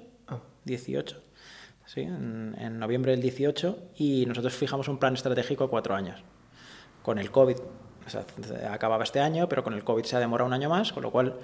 [0.63, 1.23] 18,
[1.85, 6.21] sí, en, noviembre del 18, y nosotros fijamos un plan estratégico a cuatro años.
[7.01, 7.57] Con el COVID,
[8.69, 11.11] acababa este año, pero con el COVID se ha demorado un año más, con lo
[11.11, 11.35] cual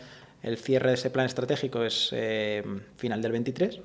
[0.42, 2.64] el cierre de ese plan estratégico es eh,
[2.96, 3.82] final del 23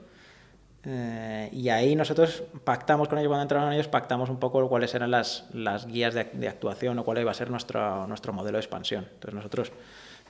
[0.84, 5.10] eh, y ahí nosotros pactamos con ellos, cuando entraron ellos, pactamos un poco cuáles eran
[5.10, 9.06] las, las guías de, actuación o cuál iba a ser nuestro, nuestro modelo de expansión.
[9.12, 9.72] Entonces nosotros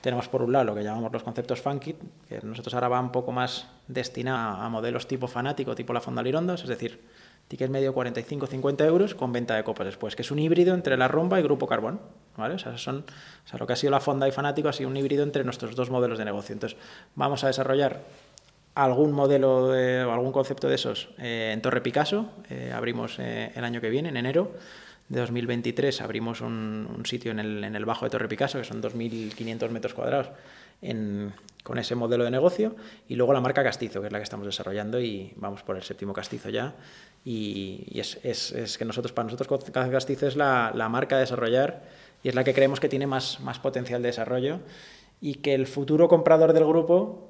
[0.01, 1.95] tenemos por un lado lo que llamamos los conceptos funky,
[2.27, 6.23] que nosotros ahora va un poco más destinado a modelos tipo fanático, tipo la Fonda
[6.23, 6.99] Lirondos, es decir,
[7.47, 11.07] ticket medio 45-50 euros con venta de copas después, que es un híbrido entre la
[11.07, 11.99] Rumba y Grupo Carbón.
[12.39, 12.55] ¿vale?
[12.55, 13.05] O sea, son,
[13.45, 15.43] o sea, lo que ha sido la Fonda y Fanático ha sido un híbrido entre
[15.43, 16.53] nuestros dos modelos de negocio.
[16.53, 16.77] Entonces,
[17.15, 18.01] vamos a desarrollar
[18.83, 22.29] algún modelo o algún concepto de esos eh, en Torre Picasso.
[22.49, 24.53] Eh, abrimos eh, el año que viene, en enero
[25.09, 28.81] de 2023, abrimos un, sitio en el, en el, Bajo de Torre Picasso, que son
[28.81, 30.29] 2.500 metros cuadrados,
[31.63, 32.75] con ese modelo de negocio.
[33.07, 35.83] Y luego la marca Castizo, que es la que estamos desarrollando y vamos por el
[35.83, 36.75] séptimo Castizo ya.
[37.25, 41.83] Y, es, es, es, que nosotros, para nosotros Castizo es la, la, marca a desarrollar
[42.23, 44.59] y es la que creemos que tiene más, más potencial de desarrollo
[45.19, 47.29] y que el futuro comprador del grupo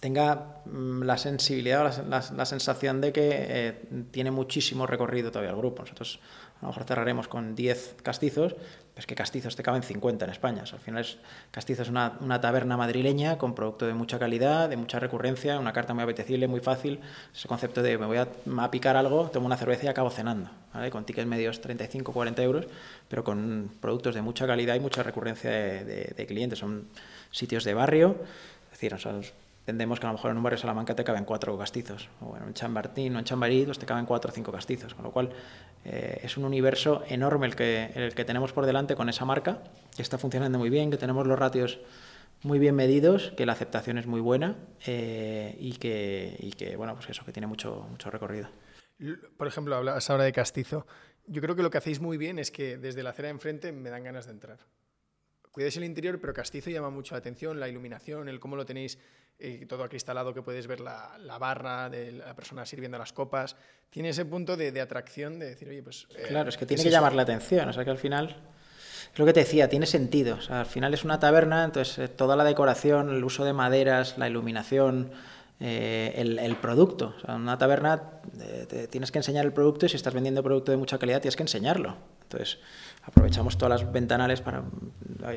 [0.00, 5.56] tenga mm, la sensibilidad o la, sensación de que eh, tiene muchísimo recorrido todavía el
[5.56, 5.82] grupo.
[5.82, 6.20] Nosotros
[6.60, 10.30] a lo mejor cerraremos con 10 castizos, pero es que castizos te caben 50 en
[10.30, 10.62] España.
[10.62, 11.18] al final es,
[11.50, 15.74] Castizo es una, una, taberna madrileña con producto de mucha calidad, de mucha recurrencia, una
[15.74, 17.00] carta muy apetecible, muy fácil.
[17.34, 20.48] Ese concepto de me voy a, picar algo, tomo una cerveza y acabo cenando.
[20.90, 22.66] Con tickets medios 35, 40 euros,
[23.08, 26.58] pero con productos de mucha calidad y mucha recurrencia de, clientes.
[26.58, 26.88] Son
[27.30, 28.16] sitios de barrio,
[28.64, 29.34] es decir, nosotros
[29.66, 32.36] entendemos que a lo mejor en un barrio de Salamanca te caben cuatro castizos, o
[32.36, 35.30] en Chambartín o en Chambarí te caben cuatro o cinco castizos, con lo cual
[35.84, 39.64] eh, es un universo enorme el que, el que tenemos por delante con esa marca,
[39.96, 41.80] que está funcionando muy bien, que tenemos los ratios
[42.44, 44.54] muy bien medidos, que la aceptación es muy buena
[44.86, 48.48] eh, y, que, y que, bueno, pues eso, que tiene mucho, mucho recorrido.
[49.36, 50.86] Por ejemplo, hablas ahora de castizo.
[51.26, 53.72] Yo creo que lo que hacéis muy bien es que desde la acera de enfrente
[53.72, 54.60] me dan ganas de entrar.
[55.50, 58.98] Cuidáis el interior, pero castizo llama mucho la atención, la iluminación, el cómo lo tenéis
[59.38, 63.56] y todo acristalado que puedes ver la, la, barra de la persona sirviendo las copas.
[63.90, 66.06] Tiene ese punto de, de atracción de decir, oye, pues...
[66.16, 68.36] Eh, claro, es que tiene que llamar la atención, o sea que al final...
[69.12, 70.36] Es lo que te decía, tiene sentido.
[70.36, 73.54] O sea, al final es una taberna, entonces eh, toda la decoración, el uso de
[73.54, 75.12] maderas, la iluminación,
[75.58, 77.14] eh, el, el, producto.
[77.16, 78.20] O sea, una taberna
[78.68, 81.36] te tienes que enseñar el producto y si estás vendiendo producto de mucha calidad tienes
[81.36, 81.96] que enseñarlo.
[82.22, 82.58] Entonces,
[83.06, 84.64] aprovechamos todas las ventanales para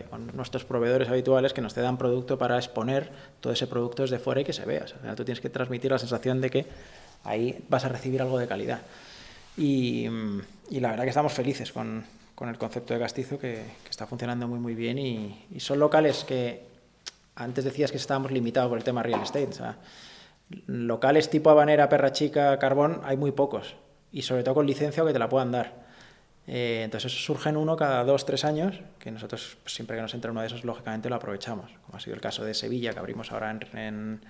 [0.10, 4.20] con nuestros proveedores habituales que nos te dan producto para exponer todo ese producto desde
[4.20, 4.86] fuera y que se vea.
[5.10, 6.66] O tú tienes que transmitir la sensación de que
[7.24, 8.82] ahí vas a recibir algo de calidad.
[9.58, 10.08] Y,
[10.70, 12.04] y la verdad que estamos felices con,
[12.36, 16.24] con el concepto de castizo que, está funcionando muy muy bien y, y, son locales
[16.24, 16.64] que
[17.36, 19.48] antes decías que estábamos limitados por el tema real estate.
[19.48, 19.78] O sea,
[20.68, 23.76] locales tipo Habanera, Perra Chica, Carbón hay muy pocos
[24.12, 25.89] y sobre todo con licencia o que te la puedan dar.
[26.52, 30.32] Eh, entonces surgen uno cada dos, tres años, que nosotros pues, siempre que nos entra
[30.32, 33.32] uno de esos, lógicamente lo aprovechamos, como ha sido el caso de Sevilla, que abrimos
[33.32, 34.22] ahora en,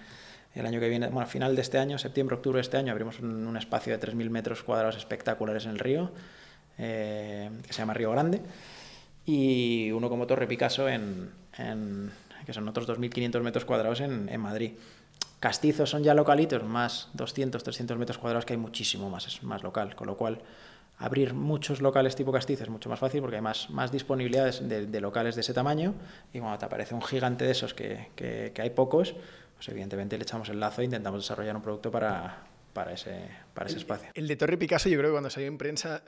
[0.54, 2.92] el año que viene, bueno, a final de este año, septiembre, octubre de este año,
[2.92, 6.12] abrimos un, espacio de 3.000 metros cuadrados espectaculares en el río,
[6.78, 8.42] eh, que se llama Río Grande,
[9.26, 11.32] y uno como Torre Picasso, en,
[12.46, 14.74] que son otros 2.500 metros cuadrados en, en Madrid.
[15.40, 19.64] castizos son ya localitos, más 200, 300 metros cuadrados, que hay muchísimo más, es más
[19.64, 20.42] local, con lo cual
[21.00, 25.02] abrir muchos locales tipo castizo es mucho más fácil porque hay más, más disponibilidades de,
[25.02, 25.96] locales de ese tamaño
[26.34, 29.16] y cuando te aparece un gigante de esos que, que, hay pocos,
[29.56, 33.70] pues evidentemente le echamos el lazo e intentamos desarrollar un producto para, para, ese, para
[33.70, 34.10] ese espacio.
[34.14, 36.04] El de Torre Picasso yo creo que cuando salió en prensa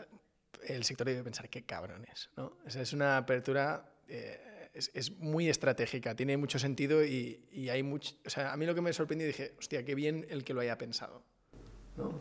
[0.67, 2.30] el sector debe pensar qué cabrones.
[2.36, 2.58] ¿no?
[2.65, 3.86] es una apertura...
[4.08, 8.15] Eh, es, muy estratégica, tiene mucho sentido y, y hay mucho...
[8.25, 10.62] O sea, a mí lo que me sorprendió dije, hostia, qué bien el que lo
[10.62, 11.25] haya pensado.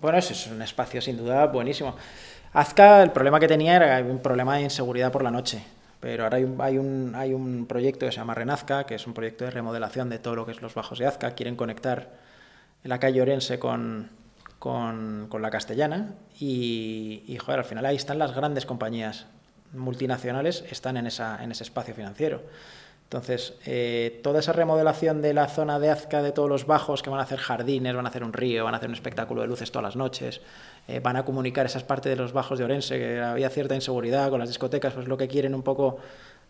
[0.00, 1.96] Bueno, eso es un espacio sin duda buenísimo.
[2.52, 5.62] Azca, el problema que tenía era un problema de inseguridad por la noche.
[6.00, 9.44] Pero ahora hay un, hay un, proyecto que se llama Renazca, que es un proyecto
[9.44, 11.34] de remodelación de todo lo que es los bajos de Azca.
[11.34, 12.08] Quieren conectar
[12.82, 14.08] la calle Orense con,
[14.58, 16.14] con, la castellana.
[16.38, 19.26] Y, y, joder, al final ahí están las grandes compañías
[19.72, 22.42] multinacionales, están en, esa, en ese espacio financiero.
[23.10, 27.10] Entonces, eh, toda esa remodelación de la zona de Azca, de todos los bajos, que
[27.10, 29.48] van a hacer jardines, van a hacer un río, van a hacer un espectáculo de
[29.48, 30.40] luces todas las noches,
[30.86, 34.30] eh, van a comunicar esas partes de los bajos de Orense, que había cierta inseguridad
[34.30, 35.98] con las discotecas, pues lo que quieren un poco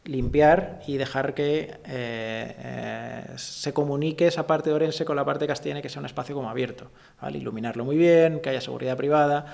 [0.05, 5.81] limpiar y dejar que eh, se comunique esa parte de Orense con la parte castellana,
[5.81, 6.91] que sea un espacio como abierto,
[7.33, 9.47] iluminarlo muy bien, que haya seguridad privada.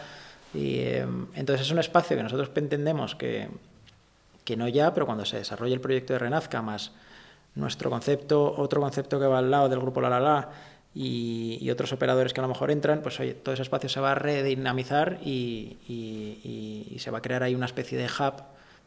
[0.52, 0.80] Y
[1.34, 3.48] entonces es un espacio que nosotros entendemos que
[4.46, 6.92] que no ya, pero cuando se desarrolle el proyecto de Renazca, más
[7.56, 10.48] nuestro concepto, otro concepto que va al lado del grupo La La La
[10.94, 14.12] y, otros operadores que a lo mejor entran, pues oye, todo ese espacio se va
[14.12, 18.42] a redinamizar y, se va a crear ahí una especie de hub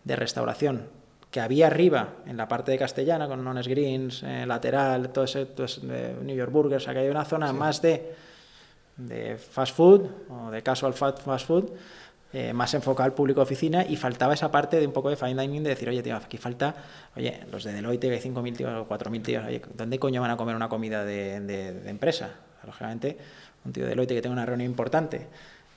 [0.06, 0.88] de restauración
[1.30, 5.46] que había arriba, en la parte de Castellana, con Nones Greens, eh, lateral, todo ese,
[6.24, 8.16] New York Burgers, o que hay una zona más de,
[8.98, 11.70] de fast food o de casual fast food,
[12.32, 15.16] eh, más enfocado al público de oficina y faltaba esa parte de un poco de
[15.16, 16.76] fine dining de decir, oye, tío, aquí falta,
[17.16, 20.30] oye, los de Deloitte, que hay 5.000 tíos o 4.000 tíos, oye, ¿dónde coño van
[20.30, 22.30] a comer una comida de, de, empresa?
[22.66, 23.18] Lógicamente,
[23.66, 25.26] un tío de Deloitte que tenga una reunión importante,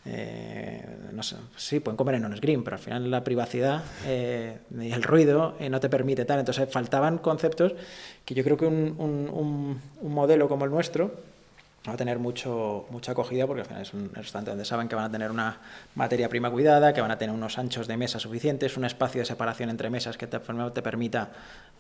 [0.04, 4.58] eh, no sé, sí, pueden comer en un green, pero al final la privacidad eh,
[4.78, 6.40] y el ruido no te permite tal.
[6.40, 7.72] Entonces faltaban conceptos
[8.26, 11.12] que yo creo que un, un, un modelo como el nuestro,
[11.88, 14.94] va a tener mucho, mucha acogida porque al final es un restaurante donde saben que
[14.94, 15.58] van a tener una
[15.94, 19.24] materia prima cuidada, que van a tener unos anchos de mesa suficientes, un espacio de
[19.24, 21.30] separación entre mesas que te, te permita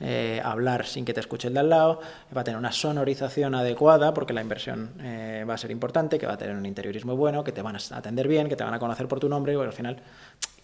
[0.00, 2.00] eh, hablar sin que te escuche el de al lado,
[2.36, 6.26] va a tener una sonorización adecuada porque la inversión eh, va a ser importante, que
[6.26, 8.74] va a tener un interiorismo bueno, que te van a atender bien, que te van
[8.74, 9.98] a conocer por tu nombre y al final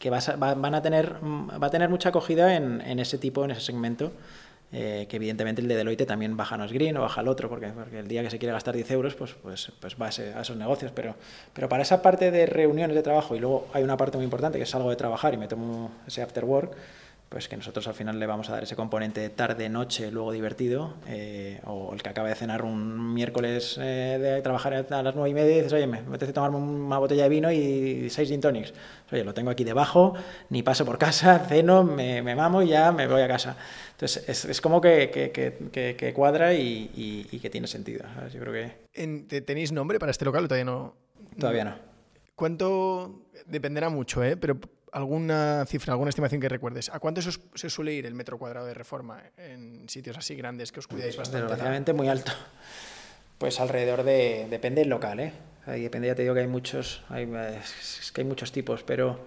[0.00, 3.52] que vas van a tener, va a tener mucha acogida en, en ese tipo, en
[3.52, 4.12] ese segmento.
[4.70, 7.48] Eh, que evidentemente el de Deloitte también baja no es green o baja el otro,
[7.48, 10.08] porque, porque, el día que se quiere gastar 10 euros, pues, pues, pues va a,
[10.10, 10.92] esos negocios.
[10.94, 11.14] Pero,
[11.54, 14.58] pero para esa parte de reuniones de trabajo, y luego hay una parte muy importante
[14.58, 16.72] que es algo de trabajar y me tomo ese after work,
[17.28, 21.60] pues que nosotros al final le vamos a dar ese componente tarde-noche, luego divertido, eh,
[21.64, 25.34] o el que acaba de cenar un miércoles eh, de trabajar a las nueve y
[25.34, 28.72] media y dices, oye, me apetece tomarme una botella de vino y seis gin tonics.
[29.12, 30.14] Oye, lo tengo aquí debajo,
[30.48, 33.56] ni paso por casa, ceno, me, me mamo y ya me voy a casa.
[33.90, 36.90] Entonces, es, es como que, que, que, que cuadra y,
[37.30, 38.04] y, que tiene sentido.
[38.32, 39.40] Yo creo que...
[39.42, 40.96] ¿Tenéis nombre para este local o todavía no?
[41.38, 41.74] Todavía no.
[42.34, 43.26] ¿Cuánto?
[43.46, 44.36] Dependerá mucho, ¿eh?
[44.36, 44.58] Pero
[44.92, 46.90] alguna cifra, alguna estimación que recuerdes.
[46.90, 50.80] ¿A cuánto se suele ir el metro cuadrado de reforma en sitios así grandes que
[50.80, 51.42] os cuidáis bastante?
[51.42, 52.32] Desgraciadamente muy alto.
[53.38, 54.46] Pues alrededor de...
[54.50, 55.32] Depende del local, ¿eh?
[55.66, 57.30] Ahí depende, ya te digo que hay muchos, hay,
[57.80, 59.26] es que hay muchos tipos, pero,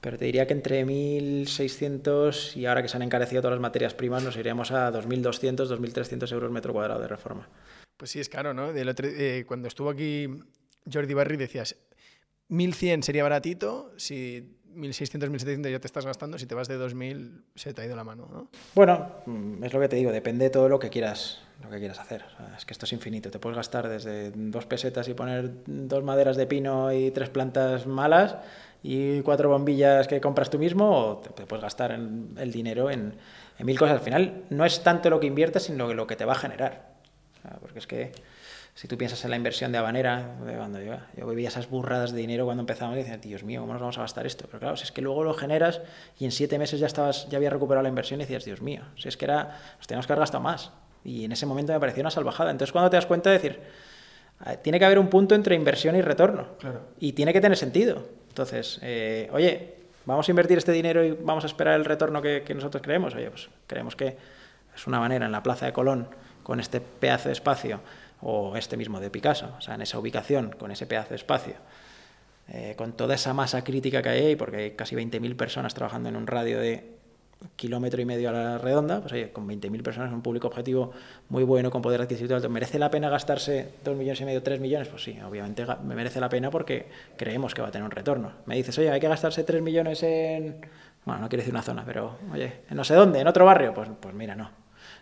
[0.00, 3.92] pero te diría que entre 1.600 y ahora que se han encarecido todas las materias
[3.92, 7.48] primas nos iríamos a 2.200, 2.300 euros metro cuadrado de reforma.
[7.96, 8.70] Pues sí, es caro, ¿no?
[8.72, 10.28] Eh, cuando estuvo aquí
[10.90, 11.76] Jordi Barry decías,
[12.48, 17.42] 1.100 sería baratito, si 1.600, 1.700 ya te estás gastando, si te vas de 2.000
[17.54, 18.28] se te ha ido la mano.
[18.32, 18.48] ¿no?
[18.74, 21.78] Bueno, mm, es lo que te digo, depende de todo lo que quieras, lo que
[21.78, 22.24] quieras hacer.
[22.56, 23.30] es que esto es infinito.
[23.30, 27.86] Te puedes gastar desde dos pesetas y poner dos maderas de pino y tres plantas
[27.86, 28.36] malas
[28.82, 33.14] y cuatro bombillas que compras tú mismo o te, puedes gastar el dinero en,
[33.58, 33.98] en, mil cosas.
[33.98, 36.92] Al final no es tanto lo que inviertes, sino lo que te va a generar.
[37.60, 38.12] porque es que
[38.74, 42.18] si tú piensas en la inversión de Habanera, cuando yo, yo vivía esas burradas de
[42.18, 44.46] dinero cuando empezamos y decía, Dios mío, ¿cómo nos vamos a gastar esto?
[44.46, 45.82] Pero claro, si es que luego lo generas
[46.18, 48.82] y en siete meses ya estabas, ya había recuperado la inversión y decías, Dios mío,
[48.96, 50.72] si es que era, nos teníamos que haber gastado más.
[51.04, 52.50] Y en ese momento me pareció una salvajada.
[52.50, 53.60] Entonces cuando te das cuenta de decir,
[54.40, 56.46] ah, tiene que haber un punto entre inversión y retorno.
[56.98, 58.08] Y tiene que tener sentido.
[58.28, 59.74] Entonces, eh, oye,
[60.06, 63.14] vamos a invertir este dinero y vamos a esperar el retorno que, que nosotros creemos.
[63.14, 64.16] Oye, pues creemos que
[64.74, 66.08] es una manera en la Plaza de Colón,
[66.42, 67.80] con este pedazo de espacio,
[68.22, 71.54] o este mismo de Picasso, o sea, en esa ubicación, con ese pedazo de espacio,
[72.48, 76.16] eh, con toda esa masa crítica que hay porque hay casi 20.000 personas trabajando en
[76.16, 77.02] un radio de
[77.56, 80.92] kilómetro y medio a la redonda, pues oye, con 20.000 personas, un público objetivo
[81.28, 84.60] muy bueno, con poder adquisitivo alto, ¿merece la pena gastarse 2 millones y medio, 3
[84.60, 84.88] millones?
[84.88, 88.32] Pues sí, obviamente me merece la pena porque creemos que va a tener un retorno.
[88.46, 90.64] Me dices, oye, hay que gastarse 3 millones en,
[91.04, 93.74] bueno, no quiero decir una zona, pero oye, en no sé dónde, en otro barrio,
[93.74, 94.50] pues, pues mira, no,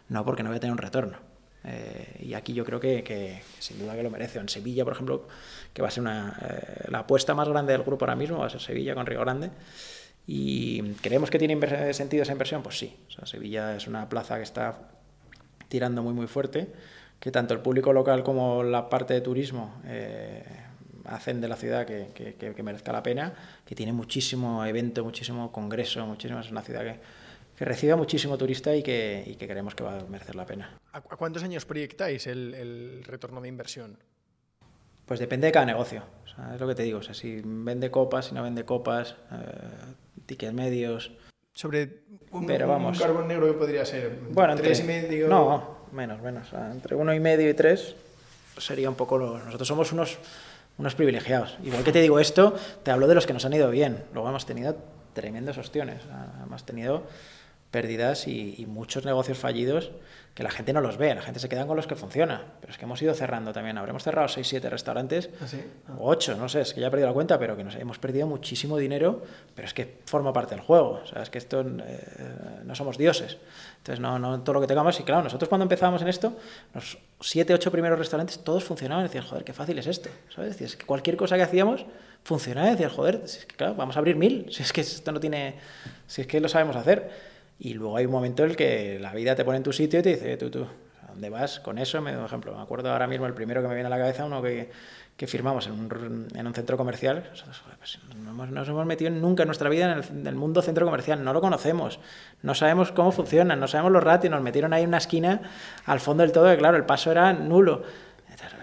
[0.09, 1.30] no, porque no voy a tener un retorno.
[1.65, 4.39] Eh, y aquí yo creo que, que, sin duda que lo merece.
[4.39, 5.29] En Sevilla, por ejemplo,
[5.73, 8.47] que va a ser una, eh, la apuesta más grande del grupo ahora mismo, va
[8.47, 9.51] a ser Sevilla con Río Grande.
[10.27, 12.63] ¿Y creemos que tiene sentido esa inversión?
[12.63, 12.97] Pues sí.
[13.09, 14.79] O sea, Sevilla es una plaza que está
[15.69, 16.69] tirando muy, muy fuerte,
[17.19, 20.45] que tanto el público local como la parte de turismo eh,
[21.05, 23.33] hacen de la ciudad que, que, que, merezca la pena,
[23.65, 27.01] que tiene muchísimo evento, muchísimo congreso, muchísimo, es una ciudad que,
[27.61, 30.81] que reciba muchísimo turista y que, y que creemos que va a merecer la pena.
[30.95, 33.99] ¿A cuántos años proyectáis el, el retorno de inversión?
[35.05, 36.03] Pues depende de cada negocio.
[36.25, 37.01] O sea, es lo que te digo.
[37.01, 39.95] O sea, si vende copas, si no vende copas, eh,
[40.25, 41.13] tickets medios.
[41.53, 44.19] Sobre un, Pero vamos, un carbón negro que podría ser.
[44.31, 45.29] Bueno, tres y medio.
[45.29, 46.47] No, menos, menos.
[46.47, 47.95] O sea, entre uno y medio y tres
[48.57, 49.39] sería un poco lo.
[49.39, 50.17] Nosotros somos unos,
[50.79, 51.59] unos privilegiados.
[51.63, 54.05] Igual que te digo esto, te hablo de los que nos han ido bien.
[54.15, 54.79] Luego hemos tenido
[55.13, 56.05] tremendos ostiones.
[56.05, 57.03] O sea, hemos tenido
[57.71, 59.93] pérdidas y, y, muchos negocios fallidos
[60.35, 62.43] que la gente no los ve, la gente se queda con los que funciona.
[62.61, 63.77] Pero es que hemos ido cerrando también.
[63.79, 65.61] Habremos cerrado 6, 7 restaurantes, ¿Ah, sí?
[65.99, 67.99] o 8, no sé, es que ya he perdido la cuenta, pero que nos hemos
[67.99, 69.23] perdido muchísimo dinero,
[69.55, 71.01] pero es que forma parte del juego.
[71.03, 73.39] O sea, es que esto eh, no somos dioses.
[73.79, 74.99] Entonces, no, no todo lo que tengamos.
[75.01, 76.33] Y claro, nosotros cuando empezábamos en esto,
[76.75, 79.05] los 7, 8 primeros restaurantes, todos funcionaban.
[79.05, 80.11] Decían, joder, qué fácil es esto.
[80.35, 80.61] ¿Sabes?
[80.61, 81.87] Es que cualquier cosa que hacíamos
[82.23, 82.71] funcionaba.
[82.71, 84.47] Decían, joder, es que, claro, vamos a abrir mil.
[84.53, 85.57] Si es que esto no tiene.
[86.07, 87.30] Si es que lo sabemos hacer.
[87.63, 90.01] Y luego hay un momento en el que la vida te pone en tu sitio
[90.01, 90.67] y te dice, tú, tú,
[91.03, 92.01] ¿a dónde vas con eso?
[92.01, 94.25] Me, por ejemplo, me acuerdo ahora mismo el primero que me viene a la cabeza,
[94.25, 94.71] uno que,
[95.15, 97.31] que firmamos en un, en un, centro comercial.
[97.79, 101.23] Pues, no hemos, nos hemos metido nunca en nuestra vida en el, mundo centro comercial,
[101.23, 102.01] no lo conocemos,
[102.41, 105.43] no sabemos cómo funciona, no sabemos los ratios, nos metieron ahí en una esquina
[105.85, 107.83] al fondo del todo, y claro, el paso era nulo.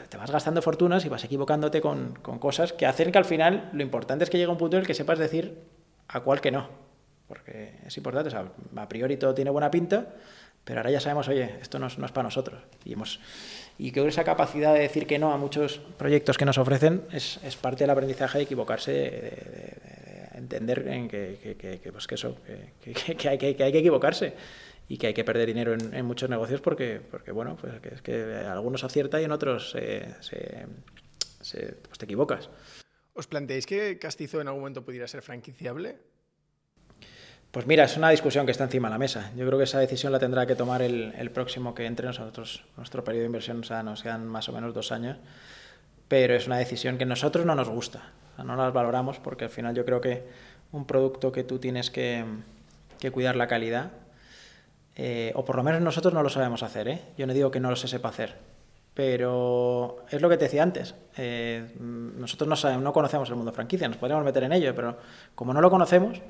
[0.09, 3.69] Te vas gastando fortunas y vas equivocándote con, con cosas que hacen que al final
[3.73, 5.61] lo importante es que llegue un punto en el que sepas decir
[6.07, 6.86] a cuál que no
[7.27, 10.15] porque es importante, o sea, a priori todo tiene buena pinta,
[10.63, 12.61] pero ahora ya sabemos, oye, esto no es, no es para nosotros.
[12.83, 13.19] Y, hemos,
[13.77, 17.03] y creo que esa capacidad de decir que no a muchos proyectos que nos ofrecen
[17.11, 21.91] es, es parte del aprendizaje de equivocarse, de, de, de entender en que, que, que,
[21.91, 22.37] pues que eso,
[22.81, 24.33] que, hay, que, hay que equivocarse
[24.89, 27.95] y que hay que perder dinero en, en muchos negocios porque, porque bueno, pues que
[27.95, 30.65] es que algunos acierta y en otros se, se,
[31.41, 32.49] se, pues te equivocas.
[33.13, 35.97] ¿Os planteáis que Castizo en algún momento pudiera ser franquiciable?
[37.51, 39.31] Pues mira, es una discusión que está encima de la mesa.
[39.35, 42.63] Yo creo que esa decisión la tendrá que tomar el, próximo que entre nosotros.
[42.75, 45.17] Nuestro periodo de inversión o sea, nos quedan más o menos dos años,
[46.07, 48.11] pero es una decisión que a nosotros no nos gusta.
[48.33, 50.25] O sea, no las valoramos porque al final yo creo que
[50.71, 52.25] un producto que tú tienes que,
[53.11, 53.91] cuidar la calidad,
[54.95, 56.89] eh, o por lo menos nosotros no lo sabemos hacer.
[56.89, 57.01] ¿eh?
[57.17, 58.35] Yo no digo que no lo se sepa hacer,
[58.93, 60.95] pero es lo que te decía antes.
[61.15, 64.97] Eh, nosotros no, sabemos, no conocemos el mundo franquicia, nos podríamos meter en ello, pero
[65.33, 66.21] como no lo conocemos,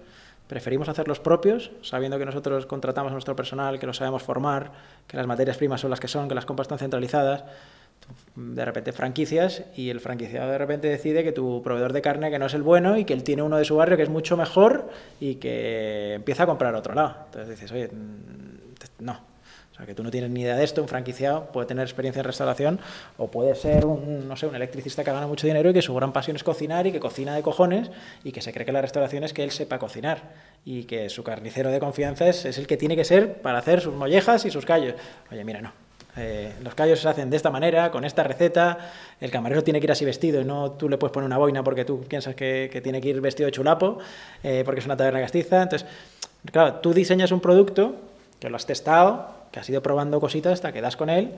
[0.48, 4.72] Preferimos hacer los propios, sabiendo que nosotros contratamos a nuestro personal, que lo sabemos formar,
[5.06, 7.44] que las materias primas son las que son, que las compras están centralizadas.
[8.36, 12.40] De repente franquicias y el franquiciado de repente decide que tu proveedor de carne que
[12.40, 14.38] no es el bueno y que él tiene uno de su barrio que es mucho
[14.38, 17.16] mejor y que empieza a comprar a otro lado.
[17.26, 17.90] Entonces dices, oye,
[19.00, 19.20] no,
[19.78, 22.26] sea, que tú no tienes ni idea de esto, un franquiciado puede tener experiencia en
[22.26, 22.80] restauración
[23.18, 25.94] o puede ser un, no sé, un electricista que gana mucho dinero y que su
[25.94, 27.92] gran pasión es cocinar y que cocina de cojones
[28.24, 30.24] y que se cree que la restauración es que él sepa cocinar
[30.66, 33.82] y que su carnicero de confianza es, es el que tiene que ser para hacer
[33.82, 34.96] sus mollejas y sus callos.
[35.32, 35.72] Oye, mira, no.
[36.20, 39.86] Eh, los callos se hacen de esta manera, con esta receta, el camarero tiene que
[39.86, 42.70] ir así vestido y no tú le puedes poner una boina porque tú piensas que,
[42.72, 44.00] que tiene que ir vestido de chulapo,
[44.44, 45.62] eh, porque es una taberna castiza.
[45.62, 45.88] Entonces,
[46.52, 47.96] claro, tú diseñas un producto
[48.40, 51.32] que lo has testado, que has ido probando cositas hasta que das con él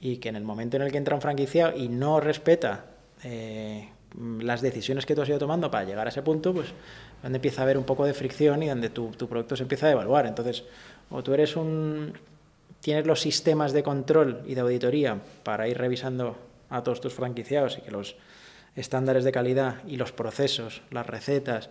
[0.00, 2.86] y que en el momento en el que entra un franquiciado y no respeta
[3.22, 3.88] eh,
[4.40, 6.68] las decisiones que tú has ido tomando para llegar a ese punto, pues
[7.22, 9.86] donde empieza a haber un poco de fricción y donde tu, tu producto se empieza
[9.86, 10.26] a evaluar.
[10.26, 10.64] Entonces,
[11.10, 12.12] o tú eres un
[12.84, 16.36] tienes los sistemas de control y de auditoría para ir revisando
[16.68, 18.14] a todos tus franquiciados y que los
[18.76, 21.70] estándares de calidad y los procesos, las recetas,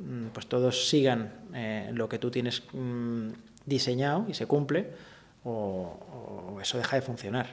[0.00, 3.28] mm, pues todos sigan eh, lo que tú tienes mmm,
[3.66, 4.90] diseñado y se cumple,
[5.48, 7.46] o, o, eso deja de funcionar.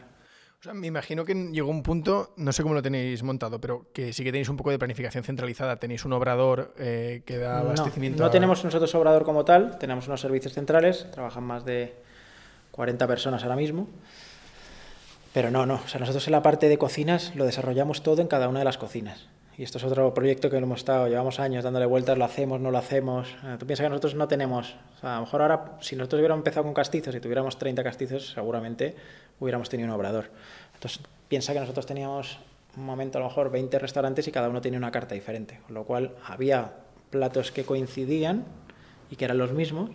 [0.59, 3.87] O sea, me imagino que llegó un punto, no sé cómo lo tenéis montado, pero
[3.93, 5.77] que sí que tenéis un poco de planificación centralizada.
[5.77, 8.17] Tenéis un obrador eh, que da abastecimiento.
[8.17, 8.31] No, no a...
[8.31, 11.95] tenemos nosotros obrador como tal, tenemos unos servicios centrales, trabajan más de
[12.71, 13.87] 40 personas ahora mismo.
[15.33, 15.75] Pero no, no.
[15.75, 18.65] O sea, nosotros en la parte de cocinas lo desarrollamos todo en cada una de
[18.65, 19.27] las cocinas.
[19.57, 22.59] Y esto es otro proyecto que lo hemos estado, llevamos años dándole vueltas, lo hacemos,
[22.59, 23.35] no lo hacemos.
[23.43, 26.63] Eh, tú piensas que nosotros no tenemos, a lo mejor ahora, si nosotros hubiéramos empezado
[26.65, 28.95] con castizos y tuviéramos 30 castizos, seguramente
[29.39, 30.29] hubiéramos tenido un obrador.
[30.73, 32.37] Entonces, piensa que nosotros teníamos
[32.75, 35.73] un momento, a lo mejor 20 restaurantes y cada uno tenía una carta diferente, con
[35.73, 36.73] lo cual había
[37.09, 38.43] platos que coincidían
[39.09, 39.91] y que eran los mismos,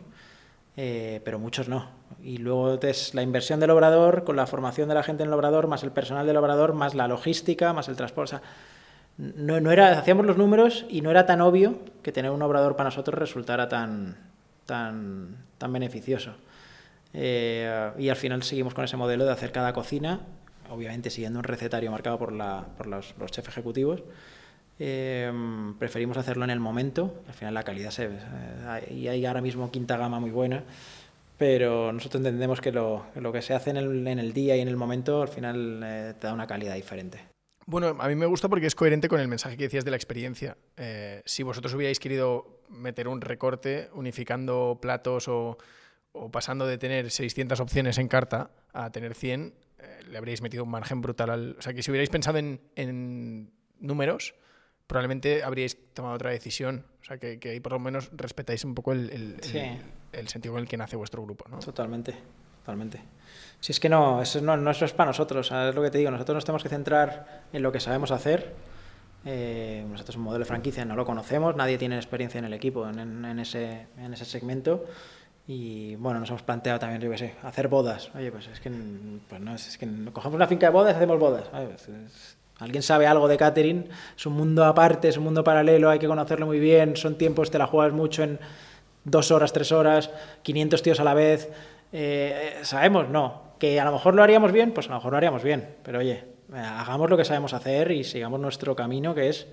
[0.78, 1.88] eh, pero muchos no.
[2.22, 5.34] Y luego es la inversión del obrador, con la formación de la gente en el
[5.34, 8.36] obrador, más el personal del obrador, más la logística, más el transporte.
[9.20, 12.76] No, no, era, hacíamos los números y no era tan obvio que tener un obrador
[12.76, 14.16] para nosotros resultara tan,
[14.66, 16.34] tan, tan beneficioso.
[17.12, 20.20] Eh, y al final seguimos con ese modelo de hacer cada cocina,
[20.70, 24.02] obviamente siguiendo un recetario marcado por, la, por los, los chefs ejecutivos,
[24.82, 25.30] eh,
[25.78, 28.06] preferimos hacerlo en el momento, al final la calidad se.
[28.06, 30.64] Eh, y hay ahora mismo quinta gama muy buena,
[31.36, 34.60] pero nosotros entendemos que lo, lo que se hace en el, en el, día y
[34.60, 37.29] en el momento al final eh, te da una calidad diferente.
[37.70, 39.96] Bueno, a mí me gusta porque es coherente con el mensaje que decías de la
[39.96, 40.56] experiencia.
[40.76, 45.56] Eh, si vosotros hubierais querido meter un recorte unificando platos o,
[46.10, 50.64] o pasando de tener 600 opciones en carta a tener 100, eh, le habríais metido
[50.64, 51.56] un margen brutal al...
[51.60, 54.34] O sea, que si hubierais pensado en, en números,
[54.88, 56.86] probablemente habríais tomado otra decisión.
[57.02, 59.58] O sea, que, que ahí por lo menos respetáis un poco el, el, sí.
[59.58, 59.78] el,
[60.10, 61.48] el, sentido con el que nace vuestro grupo.
[61.48, 61.60] ¿no?
[61.60, 62.16] Totalmente,
[62.70, 63.00] totalmente.
[63.60, 65.98] Si es que no, eso no, no eso es para nosotros, es lo que te
[65.98, 68.54] digo, nosotros nos tenemos que centrar en lo que sabemos hacer.
[69.26, 72.88] Eh, nosotros un modelo de franquicia no lo conocemos, nadie tiene experiencia en el equipo
[72.88, 74.86] en, en, ese, en ese segmento.
[75.46, 78.10] Y bueno, nos hemos planteado también, yo qué sé, hacer bodas.
[78.14, 78.70] Oye, pues es que,
[79.28, 81.50] pues no, es que cogemos una finca de bodas y hacemos bodas.
[81.52, 85.44] Oye, pues es, alguien sabe algo de catering, es un mundo aparte, es un mundo
[85.44, 88.38] paralelo, hay que conocerlo muy bien, son tiempos, te la juegas mucho en
[89.04, 90.10] dos horas, tres horas,
[90.42, 91.50] 500 tíos a la vez.
[91.92, 93.08] Eh, ¿Sabemos?
[93.08, 93.50] No.
[93.58, 94.72] ¿Que a lo mejor lo haríamos bien?
[94.72, 95.76] Pues a lo mejor lo haríamos bien.
[95.82, 99.46] Pero oye, hagamos lo que sabemos hacer y sigamos nuestro camino, que es...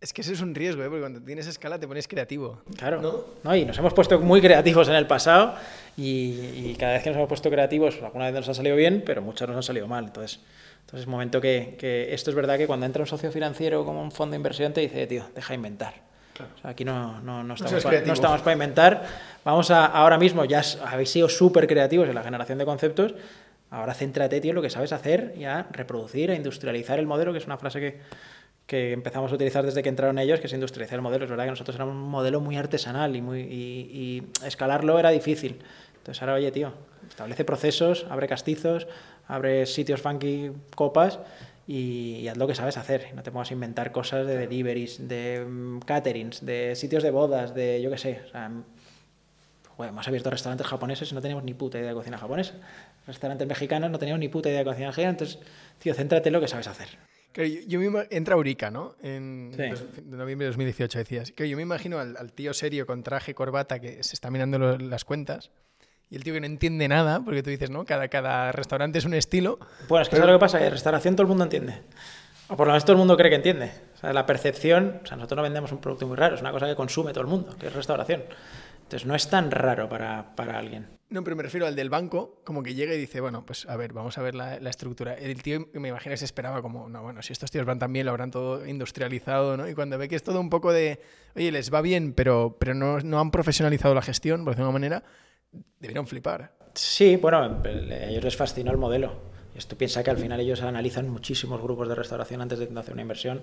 [0.00, 0.86] Es que ese es un riesgo, ¿eh?
[0.86, 2.62] porque cuando tienes escala te pones creativo.
[2.76, 3.02] Claro.
[3.02, 3.24] ¿No?
[3.42, 3.56] ¿No?
[3.56, 5.56] Y nos hemos puesto muy creativos en el pasado
[5.96, 9.02] y, y, cada vez que nos hemos puesto creativos, alguna vez nos ha salido bien,
[9.04, 10.04] pero muchas nos han salido mal.
[10.04, 10.38] Entonces,
[10.82, 14.00] entonces es momento que, que, esto es verdad que cuando entra un socio financiero como
[14.00, 16.07] un fondo de inversión te dice, tío, deja inventar.
[16.38, 16.52] Claro.
[16.56, 19.04] O sea, aquí no, no, no, estamos no, para, no, estamos para inventar.
[19.44, 23.14] Vamos a, ahora mismo, ya habéis sido súper creativos en la generación de conceptos.
[23.70, 27.32] Ahora céntrate, tío, en lo que sabes hacer y a reproducir, a industrializar el modelo,
[27.32, 28.00] que es una frase que,
[28.66, 31.24] que empezamos a utilizar desde que entraron ellos, que es industrializar el modelo.
[31.24, 35.10] Es verdad que nosotros éramos un modelo muy artesanal y, muy, y, y escalarlo era
[35.10, 35.58] difícil.
[35.98, 36.72] Entonces ahora, oye, tío,
[37.08, 38.86] establece procesos, abre castizos,
[39.26, 41.18] abre sitios funky, copas
[41.68, 43.14] y, y, haz lo que sabes hacer.
[43.14, 47.54] No te pongas a inventar cosas de deliveries, de um, caterings, de sitios de bodas,
[47.54, 48.22] de yo qué sé.
[48.26, 48.50] O sea,
[49.76, 52.54] joder, hemos abierto restaurantes japoneses y no teníamos ni puta idea de cocina japonesa.
[53.06, 55.10] Restaurantes mexicanos no teníamos ni puta idea de cocina mexicana.
[55.10, 55.38] Entonces,
[55.78, 56.88] tío, céntrate en lo que sabes hacer.
[57.32, 58.96] Claro, yo, yo me entra Eurica, ¿no?
[59.02, 59.68] En sí.
[59.68, 61.32] dos, noviembre de 2018 decías.
[61.32, 64.58] Que yo me imagino al, al, tío serio con traje, corbata, que se está mirando
[64.58, 65.50] lo, las cuentas
[66.10, 67.84] y el tío que no entiende nada, porque tú dices, ¿no?
[67.84, 69.58] Cada, cada restaurante es un estilo.
[69.88, 70.22] Bueno, es que pero...
[70.22, 70.58] ¿sabes lo que pasa?
[70.58, 71.82] Que en restauración todo el mundo entiende.
[72.48, 73.70] O por lo menos todo el mundo cree que entiende.
[73.94, 76.52] O sea, la percepción, o sea, nosotros no vendemos un producto muy raro, es una
[76.52, 78.22] cosa que consume todo el mundo, que es restauración.
[78.84, 80.86] Entonces no es tan raro para, para alguien.
[81.10, 83.76] No, pero me refiero al del banco, como que llega y dice, bueno, pues a
[83.76, 85.12] ver, vamos a ver la, la estructura.
[85.12, 88.06] El tío, me imagino, se esperaba como, no, bueno, si estos tíos van tan bien,
[88.06, 89.68] lo habrán todo industrializado, ¿no?
[89.68, 91.00] Y cuando ve que es todo un poco de,
[91.36, 94.76] oye, les va bien, pero, pero no, no han profesionalizado la gestión, por decirlo de
[94.76, 95.02] alguna manera,
[95.78, 96.52] debieron flipar.
[96.74, 97.62] Sí, bueno, a
[98.06, 99.28] ellos les fascinó el modelo.
[99.54, 103.02] Esto piensa que al final ellos analizan muchísimos grupos de restauración antes de hacer una
[103.02, 103.42] inversión.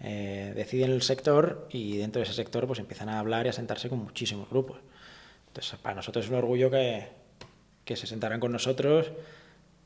[0.00, 3.52] Eh, deciden el sector y dentro de ese sector pues empiezan a hablar y a
[3.52, 4.78] sentarse con muchísimos grupos.
[5.48, 7.08] Entonces, para nosotros es un orgullo que,
[7.84, 9.12] que se sentaran con nosotros,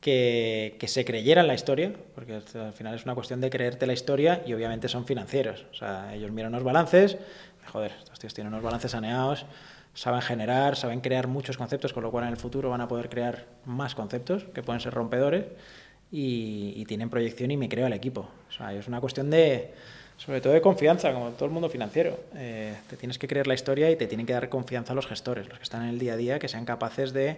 [0.01, 3.93] que, que, se creyeran la historia, porque al final es una cuestión de creerte la
[3.93, 5.65] historia y obviamente son financieros.
[5.71, 7.17] O sea, ellos miran unos balances,
[7.67, 9.45] joder, estos tíos tienen unos balances saneados,
[9.93, 13.09] saben generar, saben crear muchos conceptos, con lo cual en el futuro van a poder
[13.09, 15.45] crear más conceptos que pueden ser rompedores
[16.11, 18.29] y, y tienen proyección y me creo al equipo.
[18.49, 19.73] O sea, es una cuestión de,
[20.17, 22.19] sobre todo de confianza, como todo el mundo financiero.
[22.35, 25.07] Eh, te tienes que creer la historia y te tienen que dar confianza a los
[25.07, 27.37] gestores, los que están en el día a día, que sean capaces de,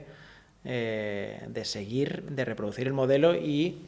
[0.66, 3.86] eh, de seguir, de reproducir el modelo y,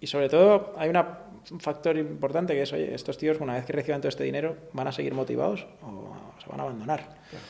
[0.00, 1.18] y sobre todo hay una,
[1.50, 4.56] un factor importante que es, oye, estos tíos una vez que reciban todo este dinero
[4.72, 7.00] van a seguir motivados o se van a abandonar.
[7.30, 7.44] Claro.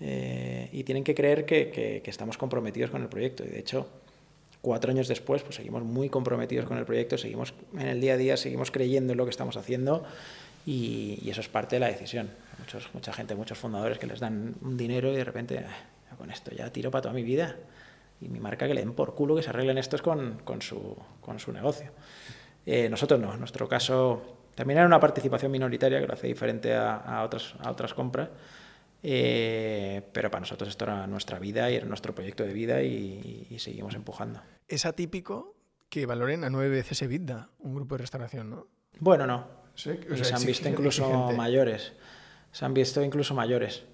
[0.00, 3.44] Eh, y tienen que creer que, que, que estamos comprometidos con el proyecto.
[3.44, 3.88] Y de hecho,
[4.60, 8.16] cuatro años después, pues seguimos muy comprometidos con el proyecto, seguimos en el día a
[8.16, 10.04] día, seguimos creyendo en lo que estamos haciendo
[10.66, 12.30] y, y eso es parte de la decisión.
[12.58, 16.30] Muchos, mucha gente, muchos fundadores que les dan un dinero y de repente, ah, con
[16.30, 17.56] esto ya tiro para toda mi vida
[18.20, 20.96] y mi marca que le den por culo que se arreglen estos con, con, su,
[21.20, 21.90] con su negocio.
[22.66, 24.22] Eh, nosotros no, en nuestro caso
[24.56, 28.30] También era una participación minoritaria que lo hace diferente a, a otras, a otras compras.
[29.02, 33.46] Eh, pero para nosotros esto era nuestra vida y era nuestro proyecto de vida y,
[33.50, 34.40] y seguimos empujando.
[34.68, 35.54] Es atípico
[35.88, 38.66] que valoren a nueve veces EBITDA un grupo de restauración, ¿no?
[38.98, 39.46] Bueno, no.
[39.74, 41.34] Sí, o Y sea, se han visto exigente- incluso exigente.
[41.36, 41.92] mayores.
[42.50, 43.84] Se han visto incluso mayores.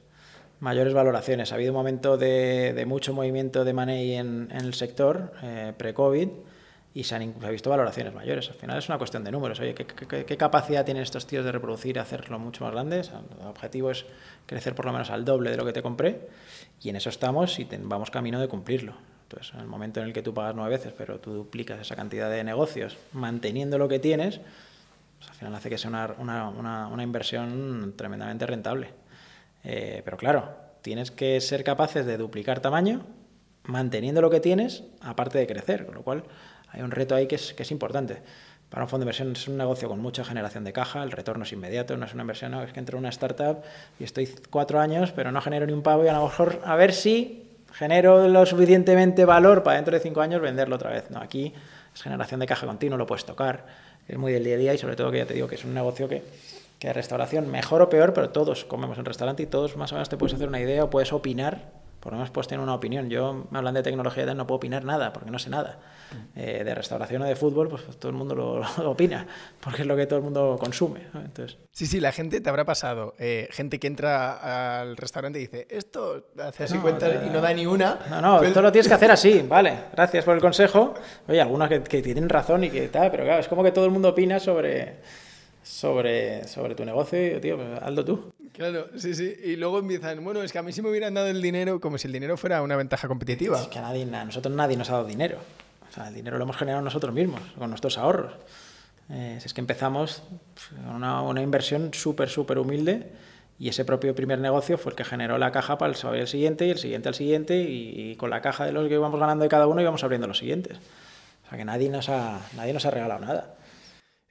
[0.60, 1.50] Mayores valoraciones.
[1.50, 5.72] Ha habido un momento de, de mucho movimiento de money en, en el sector eh,
[5.76, 6.28] pre-COVID
[6.94, 8.48] y se han, visto valoraciones mayores.
[8.50, 9.58] Al final es una cuestión de números.
[9.60, 13.00] Oye, ¿qué, qué- qué- capacidad tienen estos tíos de reproducir, hacerlo mucho más grande?
[13.00, 14.04] O sea, el objetivo es
[14.46, 16.28] crecer por lo menos al doble de lo que te compré
[16.82, 18.94] y en eso estamos y te- vamos camino de cumplirlo.
[19.22, 21.96] Entonces, en el momento en el que tú pagas nueve veces, pero tú duplicas esa
[21.96, 24.40] cantidad de negocios manteniendo lo que tienes,
[25.18, 28.90] pues al final hace que sea una, una- una- una inversión tremendamente rentable.
[29.64, 30.50] Eh, pero claro,
[30.82, 33.06] tienes que ser capaces de duplicar tamaño
[33.64, 36.24] manteniendo lo que tienes, aparte de crecer, con lo cual
[36.72, 38.18] hay un reto ahí que es, que es importante.
[38.72, 41.44] Para un fondo de inversión es un negocio con mucha generación de caja, el retorno
[41.44, 43.58] es inmediato, no es una inversión, no, es que entro en una startup
[44.00, 46.74] y estoy cuatro años, pero no genero ni un pavo y a lo mejor a
[46.74, 51.10] ver si genero lo suficientemente valor para dentro de cinco años venderlo otra vez.
[51.10, 51.52] No, aquí
[51.94, 53.66] es generación de caja continua, lo puedes tocar,
[54.08, 55.64] es muy del día a día y sobre todo que ya te digo que es
[55.66, 56.22] un negocio que,
[56.78, 60.08] que restauración, mejor o peor, pero todos comemos en restaurante y todos más o menos
[60.08, 63.08] te puedes hacer una idea o puedes opinar, por lo menos puedes tener una opinión.
[63.08, 65.78] Yo, me hablan de tecnología y tal, no puedo opinar nada, porque no sé nada.
[66.36, 69.26] Eh, de restauración o de fútbol, pues, todo el mundo lo, lo opina,
[69.60, 71.06] porque es lo que todo el mundo consume.
[71.14, 71.20] ¿no?
[71.20, 73.14] Entonces, Sí, sí, la gente te habrá pasado.
[73.18, 77.30] eh, gente que entra al restaurante y dice, esto hace así No, cuentas eh, y
[77.30, 77.98] no da ni una.
[78.10, 79.72] No, no, Pues- esto lo tienes que hacer así, vale.
[79.92, 80.94] Gracias por el consejo.
[81.28, 83.84] Oye, algunos que, que tienen razón y que tal, pero claro, es como que todo
[83.86, 84.96] el mundo opina sobre,
[85.62, 88.32] sobre, sobre tu negocio tío, pues, hazlo tú.
[88.52, 89.34] Claro, sí, sí.
[89.44, 91.96] Y luego empiezan, bueno, es que a mí si me hubieran dado el dinero, como
[91.98, 93.60] si el dinero fuera una ventaja competitiva.
[93.60, 95.38] Es que a, nadie, a nosotros nadie nos ha dado dinero.
[95.88, 98.32] O sea, el dinero lo hemos generado nosotros mismos, con nuestros ahorros.
[99.10, 100.22] Eh, si es que empezamos
[100.54, 103.10] pues, con una, una inversión súper, súper humilde
[103.58, 106.66] y ese propio primer negocio fue el que generó la caja para el, el siguiente
[106.66, 109.42] y el siguiente al siguiente y, y con la caja de los que íbamos ganando
[109.42, 110.78] de cada uno íbamos abriendo los siguientes.
[111.44, 113.56] O sea que nadie nos ha, nadie nos ha regalado nada.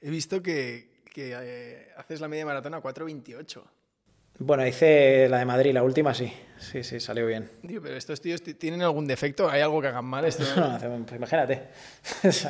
[0.00, 3.62] He visto que, que, eh, haces la media maratón a 4.28.
[4.38, 6.32] Bueno, hice la de Madrid, la última sí.
[6.58, 7.50] Sí, sí, salió bien.
[7.66, 10.24] Tío, pero estos tíos ti- tienen algún defecto, hay algo que hagan mal.
[10.24, 10.42] Esto...
[10.56, 11.68] No, pues imagínate.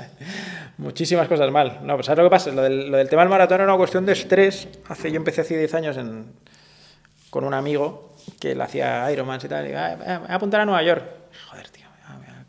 [0.79, 1.81] Muchísimas cosas mal.
[1.85, 2.51] No, pues ¿sabes lo que pasa?
[2.53, 4.69] Lo del, lo del tema del maratón era una cuestión de estrés.
[4.89, 6.33] Hace, yo empecé hace 10 años en-
[7.31, 9.69] con un amigo que le hacía Ironman y tal.
[9.69, 11.05] Y "Ah, me voy a apuntar a Nueva York.
[11.51, 11.87] Joder, tío.
[12.07, 12.45] ah, mira,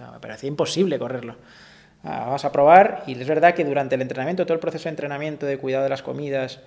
[0.00, 1.36] Ah, Me parecía imposible correrlo.
[2.10, 3.04] Ah, vamos a probar.
[3.06, 5.90] Y es verdad que durante el entrenamiento, todo el proceso de entrenamiento, de cuidado de
[5.90, 6.60] las comidas,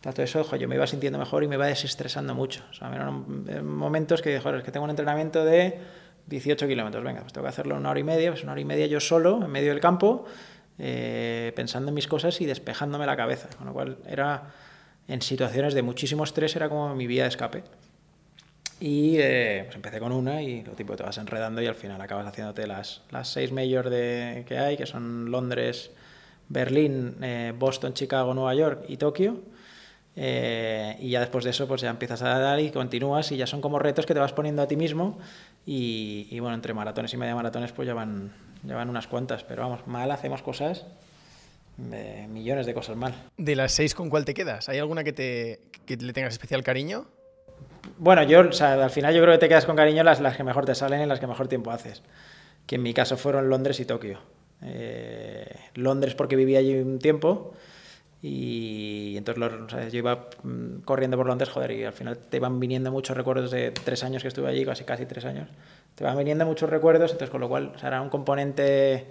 [0.00, 2.62] tal, todo eso, jo, yo me iba sintiendo mejor y me iba desestresando mucho.
[2.70, 5.80] O sea, eran momentos que, joder, es que tengo un entrenamiento de
[6.28, 7.02] 18 kilómetros.
[7.02, 9.00] Venga, pues tengo que hacerlo una hora y media, pues una hora y media yo
[9.00, 10.24] solo, en medio del campo,
[10.78, 13.48] eh, pensando en mis cosas y despejándome la cabeza.
[13.58, 14.52] Con lo cual, era
[15.08, 17.64] en situaciones de muchísimo estrés, era como mi vía de escape.
[18.78, 22.00] Y eh, pues empecé con una y lo tipo te vas enredando y al final
[22.00, 25.90] acabas haciéndote las, las seis majors de, que hay, que son Londres,
[26.48, 29.40] Berlín, eh, Boston, Chicago, Nueva York y Tokio.
[30.18, 33.46] Eh, y ya después de eso pues ya empiezas a dar y continúas y ya
[33.46, 35.18] son como retos que te vas poniendo a ti mismo
[35.66, 39.44] y, y bueno, entre maratones y media maratones pues ya van, ya van unas cuantas,
[39.44, 40.86] pero vamos, mal hacemos cosas,
[41.76, 43.14] de millones de cosas mal.
[43.36, 44.70] De las seis, ¿con cuál te quedas?
[44.70, 47.06] ¿Hay alguna que, te, que le tengas especial cariño?
[47.98, 50.64] Bueno, yo, al final yo creo que te quedas con cariño las, las que mejor
[50.64, 52.02] te salen y las que mejor tiempo haces.
[52.66, 54.18] Que en mi caso fueron Londres y Tokio.
[54.62, 57.54] Eh, Londres porque viví allí un tiempo
[58.22, 62.90] y entonces yo iba mm, corriendo por Londres, joder, y al final te van viniendo
[62.90, 65.48] muchos recuerdos de tres años que estuve allí, casi casi tres años.
[65.94, 69.06] Te van viniendo muchos recuerdos, entonces con lo cual o era un componente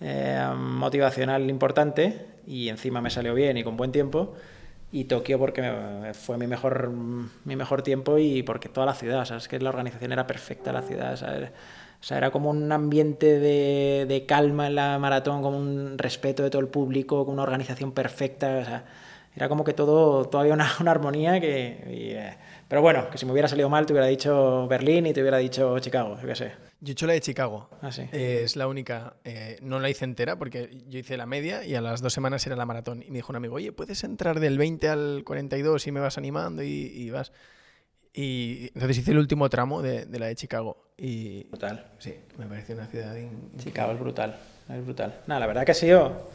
[0.00, 4.34] eh, motivacional importante y encima me salió bien y con buen tiempo.
[4.94, 9.48] Y Tokio porque fue mi mejor, mi mejor tiempo y porque toda la ciudad, ¿sabes?
[9.48, 11.50] Que la organización era perfecta, la ciudad, ¿sabes?
[12.00, 16.44] O sea, era como un ambiente de, de calma en la maratón, como un respeto
[16.44, 18.84] de todo el público, con una organización perfecta, o sea,
[19.34, 21.84] era como que todo, había una, una armonía que...
[21.90, 22.36] y, eh,
[22.74, 25.38] pero bueno, que si me hubiera salido mal te hubiera dicho Berlín y te hubiera
[25.38, 26.52] dicho Chicago, yo qué sé.
[26.80, 27.70] Yo he hecho la de Chicago.
[27.82, 28.02] Ah, sí.
[28.10, 29.14] Eh, es la única.
[29.22, 32.44] eh, no la hice entera porque yo hice la media y a las dos semanas
[32.48, 33.04] era la maratón.
[33.06, 36.18] Y me dijo un amigo, oye, ¿puedes entrar del 20 al 42 y me vas
[36.18, 37.30] animando y, y vas?
[38.12, 40.76] Y entonces hice el último tramo de, de la de Chicago.
[40.98, 41.92] Y Brutal.
[42.00, 43.14] sí, me pareció una ciudad...
[43.56, 44.36] Chicago es brutal,
[44.68, 45.20] es brutal.
[45.28, 46.28] Nada, la verdad que ha sido...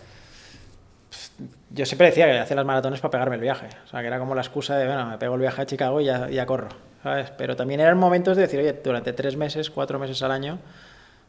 [1.71, 3.67] Yo siempre decía que hacía las maratones para pegarme el viaje.
[3.85, 6.01] O sea, que era como la excusa de, bueno, me pego el viaje a Chicago
[6.01, 6.69] y ya, ya corro.
[7.03, 7.31] ¿sabes?
[7.37, 10.59] Pero también eran momentos de decir, oye, durante tres meses, cuatro meses al año,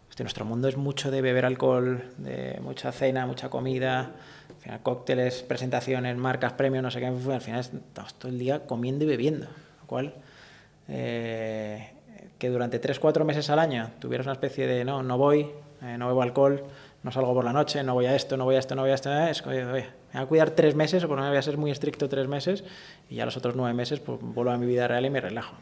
[0.09, 4.11] estoy nuestro mundo es mucho de beber alcohol, de mucha cena, mucha comida,
[4.49, 8.67] al final, cócteles, presentaciones, marcas, premios, no sé qué, al final estamos todo el día
[8.67, 10.15] comiendo y bebiendo, lo cual
[10.89, 11.91] eh,
[12.39, 15.51] que durante 3-4 meses al año tuvieras una especie de no, no voy,
[15.83, 16.65] eh, no bebo alcohol,
[17.03, 18.91] no salgo por la noche, no voy a esto, no voy a esto, no voy
[18.91, 21.31] a esto, es que, oye, me voy a cuidar tres meses, o por no me
[21.31, 22.65] voy a ser muy estricto tres meses,
[23.09, 25.57] y ya los otros nueve meses pues vuelvo a mi vida real y me relajo.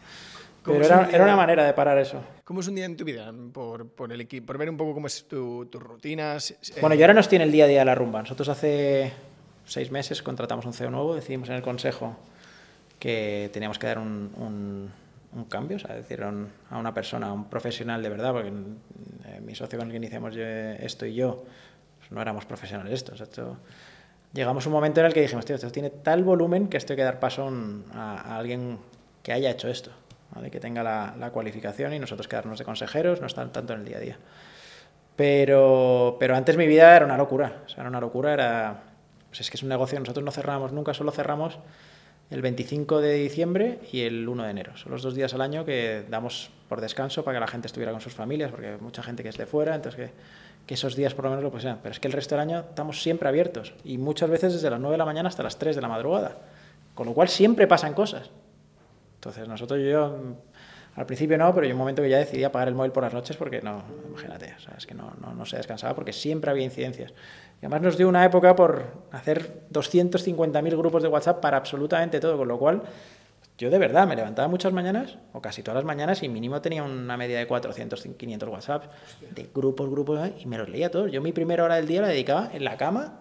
[0.64, 2.22] Pero era, era, una manera de parar eso.
[2.44, 3.32] ¿Cómo es un día en tu vida?
[3.52, 6.50] Por, por el equipo, por ver un poco cómo es tu, tus rutinas.
[6.50, 8.20] Eh, bueno, yo ahora nos tiene el día a día de la rumba.
[8.20, 9.12] Nosotros hace
[9.64, 12.16] seis meses contratamos un CEO nuevo, decidimos en el consejo
[12.98, 14.90] que teníamos que dar un, un,
[15.32, 19.40] un cambio, o sea, decir a una persona, a un profesional de verdad, porque eh,
[19.40, 21.44] mi socio con el que iniciamos esto y yo
[21.98, 23.58] pues no éramos profesionales esto, esto.
[24.32, 26.92] Llegamos a un momento en el que dijimos, tío, esto tiene tal volumen que esto
[26.92, 27.50] hay que dar paso
[27.94, 28.78] a, a alguien
[29.22, 29.90] que haya hecho esto
[30.50, 33.96] que tenga la, cualificación y nosotros quedarnos de consejeros, no estar tanto en el día
[33.96, 34.18] a día.
[35.16, 38.82] Pero, pero antes mi vida era una locura, o sea, era una locura, era,
[39.28, 41.58] pues es que es un negocio, nosotros no cerramos nunca, solo cerramos
[42.30, 44.76] el 25 de diciembre y el 1 de enero.
[44.76, 47.90] Son los dos días al año que damos por descanso para que la gente estuviera
[47.90, 50.12] con sus familias, porque hay mucha gente que es de fuera, entonces que,
[50.68, 52.58] que esos días por lo menos lo pues Pero es que el resto del año
[52.58, 55.74] estamos siempre abiertos y muchas veces desde las 9 de la mañana hasta las 3
[55.74, 56.36] de la madrugada.
[56.94, 58.30] Con lo cual siempre pasan cosas.
[59.14, 60.14] Entonces, nosotros yo,
[60.94, 63.14] al principio no, pero yo un momento que ya decidí apagar el móvil por las
[63.14, 67.12] noches porque no, imagínate, es que no, no, no se descansaba porque siempre había incidencias.
[67.62, 72.36] Y además nos dio una época por hacer 250.000 grupos de WhatsApp para absolutamente todo,
[72.36, 72.82] con lo cual
[73.58, 76.82] yo de verdad me levantaba muchas mañanas, o casi todas las mañanas, y mínimo tenía
[76.82, 78.84] una media de 400, 500 WhatsApp
[79.34, 81.10] de grupos, grupos, y me los leía todos.
[81.10, 83.20] Yo mi primera hora del día la dedicaba en la cama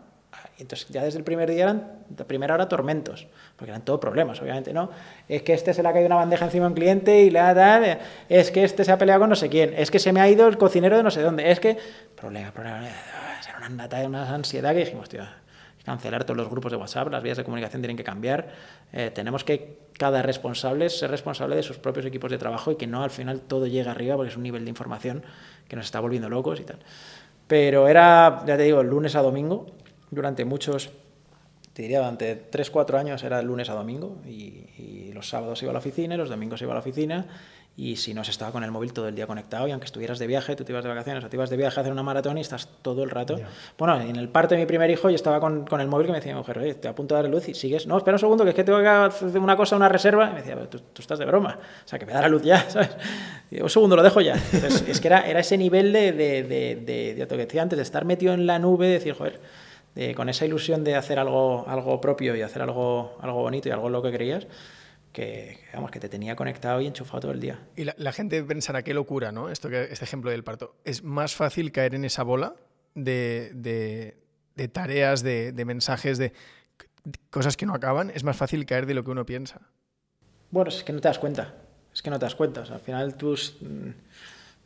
[0.59, 4.41] entonces ya desde el primer día eran, la primera hora, tormentos, porque eran todos problemas,
[4.41, 4.89] obviamente, ¿no?
[5.27, 7.39] Es que este se le ha caído una bandeja encima a un cliente y le
[7.39, 7.85] ha dado,
[8.27, 10.29] es que este se ha peleado con no sé quién, es que se me ha
[10.29, 11.77] ido el cocinero de no sé dónde, es que,
[12.15, 15.23] problema, problema, era una una ansiedad que dijimos, tío,
[15.88, 18.49] cancelar todos los grupos de WhatsApp, las vías de comunicación tienen que cambiar,
[18.91, 22.88] eh, tenemos que cada responsable ser responsable de sus propios equipos de trabajo y que
[22.88, 25.23] no al final todo llegue arriba porque es un nivel de información
[25.69, 26.79] que nos está volviendo locos y tal.
[27.47, 29.67] Pero era, ya te digo, lunes a domingo,
[30.11, 30.89] durante muchos,
[31.71, 35.73] te diría, durante 3, 4 años era lunes a domingo y, los sábados iba a
[35.73, 37.25] la oficina los domingos iba a la oficina
[37.80, 40.17] y si no se estaba con el móvil todo el día conectado y aunque estuvieras
[40.17, 42.01] de viaje, tú te ibas de vacaciones o te ibas de viaje a hacer una
[42.01, 43.39] maratón y estás todo el rato.
[43.78, 46.11] Bueno, en el parto de mi primer hijo yo estaba con, con el móvil que
[46.11, 48.19] me decía mi mujer, oye, te apunto a dar luz y sigues, no, espera un
[48.19, 50.30] segundo, que es que tengo que hacer una cosa, una reserva.
[50.32, 52.41] Y me decía, tú, tú, estás de broma, o sea, que me da la luz
[52.41, 52.89] ya, ¿sabes?
[53.51, 54.34] Y un segundo, lo dejo ya.
[54.53, 57.61] Entonces, es que era, era ese nivel de, de, de, de, de, lo que decía
[57.61, 59.39] antes, de estar metido en la nube, de decir, joder,
[60.15, 63.89] con esa ilusión de hacer algo, algo propio y hacer algo, algo bonito y algo
[63.89, 64.47] lo que querías,
[65.12, 67.60] que, digamos, que te tenía conectado y enchufado todo el día.
[67.76, 69.49] Y la, gente pensará, qué locura, ¿no?
[69.49, 70.76] Esto que, este ejemplo del parto.
[70.84, 72.55] ¿Es más fácil caer en esa bola
[72.95, 74.18] de, de,
[74.55, 76.34] de tareas, de, de mensajes, de
[77.30, 78.12] cosas que no acaban?
[78.14, 79.62] ¿Es más fácil caer de lo que uno piensa?
[80.51, 81.55] Bueno, es que no te das cuenta.
[81.93, 82.62] Es que no te das cuenta.
[82.62, 83.58] O sea, al final tus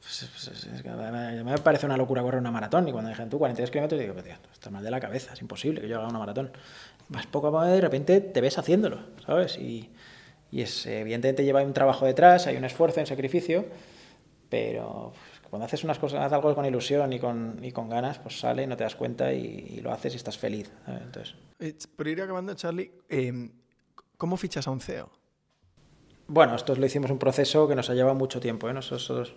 [0.02, 3.70] pues, pues, es, me parece una locura correr una maratón y cuando dejan tú 42
[3.70, 6.52] kilómetros digo, tío, estás mal de la cabeza, es imposible que yo haga una maratón.
[7.10, 9.58] Vas poco a poco de repente te ves haciéndolo, ¿sabes?
[9.58, 9.92] Y,
[10.52, 13.66] y es, evidentemente lleva un trabajo detrás, hay un esfuerzo, un sacrificio,
[14.50, 18.20] pero pues, cuando haces unas cosas, haces algo con ilusión y con, y con ganas,
[18.20, 20.72] pues sale, no te das cuenta y, y lo haces y estás feliz.
[20.88, 21.36] Entonces...
[21.96, 23.50] Por ir acabando, Charlie, eh,
[24.18, 25.10] ¿cómo fichas a un CEO?
[26.28, 28.70] Bueno, esto lo hicimos un proceso que nos ha llevado mucho tiempo.
[28.70, 28.74] ¿eh?
[28.74, 29.36] Nosotros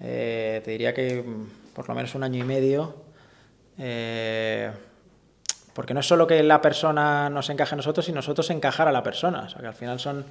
[0.00, 2.96] eh, te diría que mm, por lo menos un año y medio,
[3.78, 4.72] eh,
[5.74, 8.92] porque no es solo que la persona nos encaje a nosotros, sino nosotros encajar a
[8.92, 9.42] la persona.
[9.42, 10.24] O sea, que al final son,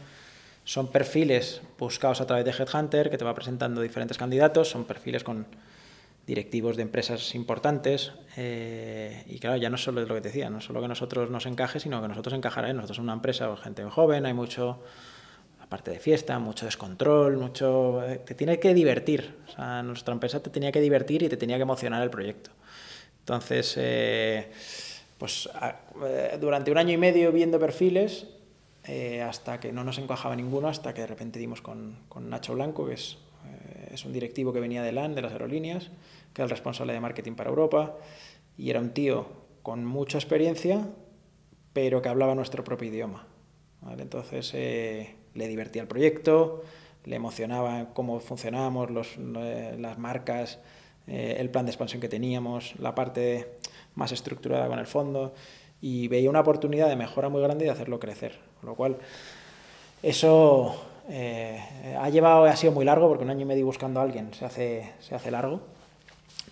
[0.64, 5.24] son perfiles buscados a través de Headhunter, que te va presentando diferentes candidatos, son perfiles
[5.24, 5.46] con
[6.28, 8.12] directivos de empresas importantes.
[8.38, 11.30] Eh, y claro, ya no solo es lo que te decía, no solo que nosotros
[11.30, 14.80] nos encaje, sino que nosotros encajará Nosotros somos una empresa, gente joven, hay mucho
[15.70, 18.04] parte de fiesta, mucho descontrol, mucho...
[18.04, 19.36] Eh, te tiene que divertir.
[19.48, 22.50] O sea, nuestra empresa te tenía que divertir y te tenía que emocionar el proyecto.
[23.20, 24.52] Entonces, eh,
[25.20, 25.48] pues
[26.04, 28.28] eh, durante un año y medio viendo perfiles,
[29.24, 32.88] hasta que no nos encajaba ninguno, hasta que de repente dimos con, con Nacho Blanco,
[32.88, 33.20] que es,
[33.92, 35.92] es, un directivo que venía de LAN, de las aerolíneas,
[36.34, 37.98] que era el responsable de marketing para Europa,
[38.58, 39.28] y era un tío
[39.62, 40.88] con mucha experiencia,
[41.72, 43.28] pero que hablaba nuestro propio idioma.
[44.00, 46.64] Entonces, le divertía el proyecto,
[47.06, 50.60] le emocionaba cómo funcionábamos, los, eh, las marcas,
[51.08, 53.58] eh, el plan de expansión que teníamos, la parte
[54.00, 55.34] más estructurada con el fondo
[55.82, 58.40] y veía una oportunidad de mejora muy grande y de hacerlo crecer.
[58.60, 58.98] Con lo cual,
[60.02, 61.62] eso eh,
[62.00, 64.46] ha llevado, ha sido muy largo porque un año y medio buscando a alguien se
[64.46, 65.62] hace, se hace largo,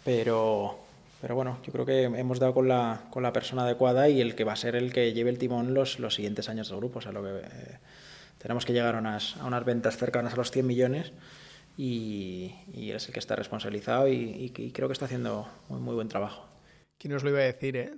[0.04, 0.78] pero,
[1.22, 4.36] pero bueno, yo creo que hemos dado con la, con la persona adecuada y el
[4.36, 7.00] que va a ser el que lleve el timón los, los siguientes años del grupo.
[7.00, 7.78] O sea, lo que, eh,
[8.38, 11.12] tenemos que llegar a unas, a unas ventas cercanas a los 100 millones
[11.78, 15.96] y, y es el que está responsabilizado y, y, creo que está haciendo un muy
[15.96, 16.47] buen trabajo.
[16.98, 17.94] ¿Quién os lo iba a decir, eh?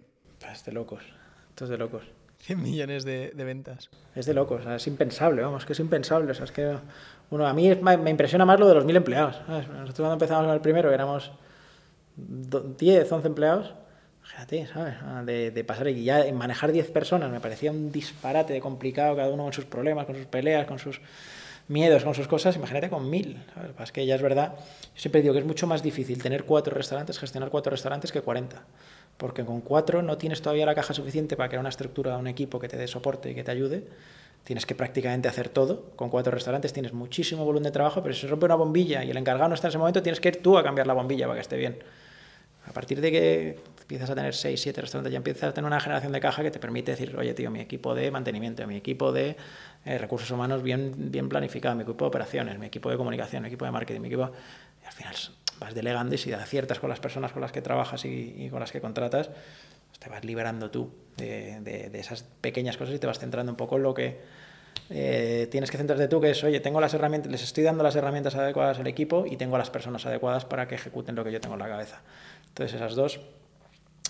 [0.51, 1.03] Es de locos,
[1.49, 2.03] esto es de locos.
[2.39, 3.89] 100 millones de, de ventas.
[4.15, 6.31] Es de locos, o sea, es impensable, vamos, que es impensable.
[6.31, 6.77] O sea, es que,
[7.29, 9.41] bueno, a mí me, me impresiona más lo de los mil empleados.
[9.45, 9.67] ¿sabes?
[9.67, 11.31] Nosotros cuando empezamos con el primero éramos
[12.15, 13.73] 10, 11 empleados,
[14.23, 14.95] fíjate, ¿sabes?
[15.01, 19.15] Ah, de, de, pasar y ya manejar 10 personas me parecía un disparate de complicado,
[19.15, 21.01] cada uno con sus problemas, con sus peleas, con sus
[21.69, 23.41] miedos, con sus cosas, imagínate con mil.
[23.53, 23.71] ¿sabes?
[23.81, 26.75] Es que ya es verdad, yo siempre digo que es mucho más difícil tener cuatro
[26.75, 28.61] restaurantes, gestionar cuatro restaurantes que 40.
[29.17, 32.59] Porque con cuatro no tienes todavía la caja suficiente para crear una estructura, un equipo
[32.59, 33.87] que te dé soporte y que te ayude.
[34.43, 35.91] Tienes que prácticamente hacer todo.
[35.95, 39.11] Con cuatro restaurantes tienes muchísimo volumen de trabajo, pero si se rompe una bombilla y
[39.11, 41.27] el encargado no está en ese momento, tienes que ir tú a cambiar la bombilla
[41.27, 41.79] para que esté bien.
[42.69, 45.79] A partir de que empiezas a tener 6, 7 restaurantes, ya empiezas a tener una
[45.79, 49.11] generación de caja que te permite decir, oye, tío, mi equipo de mantenimiento, mi equipo
[49.11, 49.35] de
[49.85, 53.47] eh, recursos humanos bien, bien planificado, mi equipo de operaciones, mi equipo de comunicación, mi
[53.47, 54.31] equipo de marketing, mi equipo...
[54.83, 55.15] Y al final
[55.59, 58.71] vas delegando y si aciertas con las personas con las que trabajas y, con las
[58.71, 63.51] que contratas, pues te vas liberando tú de, esas pequeñas cosas y te vas centrando
[63.51, 64.19] un poco en lo que
[64.91, 67.95] eh, tienes que centrarte tú, que es, oye, tengo las herramientas, les estoy dando las
[67.95, 71.41] herramientas adecuadas al equipo y tengo las personas adecuadas para que ejecuten lo que yo
[71.41, 72.01] tengo en la cabeza.
[72.49, 73.19] Entonces esas dos,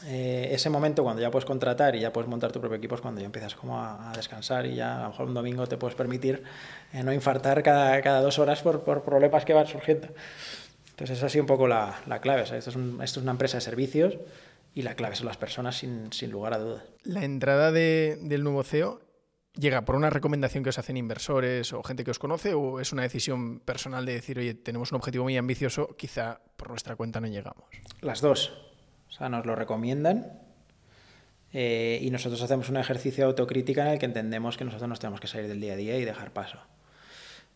[0.05, 3.01] eh, ese momento cuando ya puedes contratar y ya puedes montar tu propio equipo es
[3.01, 5.95] cuando ya empiezas como a, descansar y ya a lo mejor un domingo te puedes
[5.95, 6.43] permitir
[6.93, 10.07] eh, no infartar cada, cada dos horas por, por, problemas que van surgiendo.
[10.91, 12.43] Entonces esa ha sido un poco la, la clave.
[12.43, 14.17] O sea, esto, es esto, es una empresa de servicios
[14.73, 16.83] y la clave son las personas sin, sin lugar a dudas.
[17.03, 19.01] La entrada de, del nuevo CEO
[19.59, 22.91] llega por una recomendación que os hacen inversores o gente que os conoce o es
[22.91, 27.19] una decisión personal de decir, oye, tenemos un objetivo muy ambicioso, quizá por nuestra cuenta
[27.19, 27.65] no llegamos?
[28.01, 28.53] Las dos.
[29.09, 30.39] O sea, nos lo recomiendan
[31.51, 34.99] eh, y nosotros hacemos un ejercicio de autocrítica en el que entendemos que nosotros nos
[34.99, 36.59] tenemos que salir del día a día y dejar paso.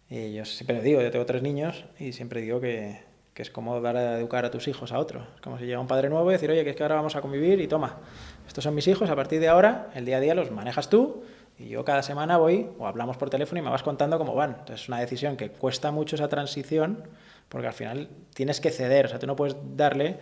[0.09, 3.01] Y yo siempre digo, yo tengo tres niños y siempre digo que,
[3.33, 5.25] que es como dar a educar a tus hijos a otro.
[5.35, 7.15] Es como si llega un padre nuevo y decir, oye, que es que ahora vamos
[7.15, 7.99] a convivir y toma,
[8.47, 11.23] estos son mis hijos, a partir de ahora, el día a día los manejas tú
[11.63, 14.51] y yo cada semana voy o hablamos por teléfono y me vas contando cómo van.
[14.51, 17.03] Entonces es una decisión que cuesta mucho esa transición
[17.49, 20.17] porque al final tienes que ceder, o sea, tú no puedes darle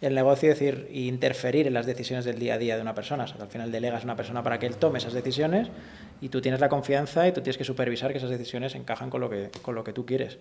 [0.00, 2.94] el negocio y decir e interferir en las decisiones del día a día de una
[2.94, 3.24] persona.
[3.24, 5.68] Al final delegas a una persona para que él tome esas decisiones
[6.20, 9.20] y tú tienes la confianza y tú tienes que supervisar que esas decisiones encajan con
[9.20, 10.38] lo que, con lo que tú quieres.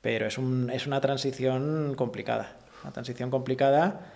[0.00, 4.12] Pero es, un, es una transición complicada, una transición complicada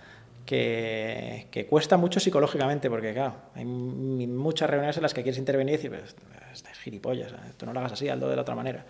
[0.49, 5.75] que, que, cuesta mucho psicológicamente, porque claro, hay muchas reuniones en las que quieres intervenir
[5.75, 6.15] y decir, pues,
[6.51, 8.83] estás gilipollas, tú no lo hagas así, hazlo de la otra manera.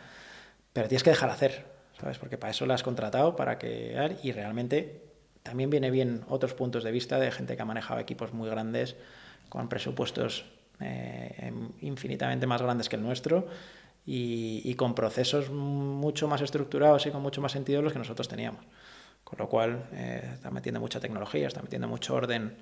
[0.72, 1.66] Pero tienes que dejar hacer,
[2.00, 2.18] ¿sabes?
[2.18, 4.18] Porque para eso la has contratado, para que...
[4.24, 5.02] Y realmente
[5.44, 8.96] también viene bien otros puntos de vista de gente que ha manejado equipos muy grandes,
[9.50, 10.46] con presupuestos
[10.80, 11.52] eh,
[11.82, 13.50] infinitamente más grandes que el nuestro
[14.06, 18.00] y, y, con procesos mucho más estructurados y con mucho más sentido de los que
[18.00, 18.64] nosotros teníamos.
[19.30, 22.58] Con lo cual eh, está metiendo mucha tecnología, está metiendo mucho orden,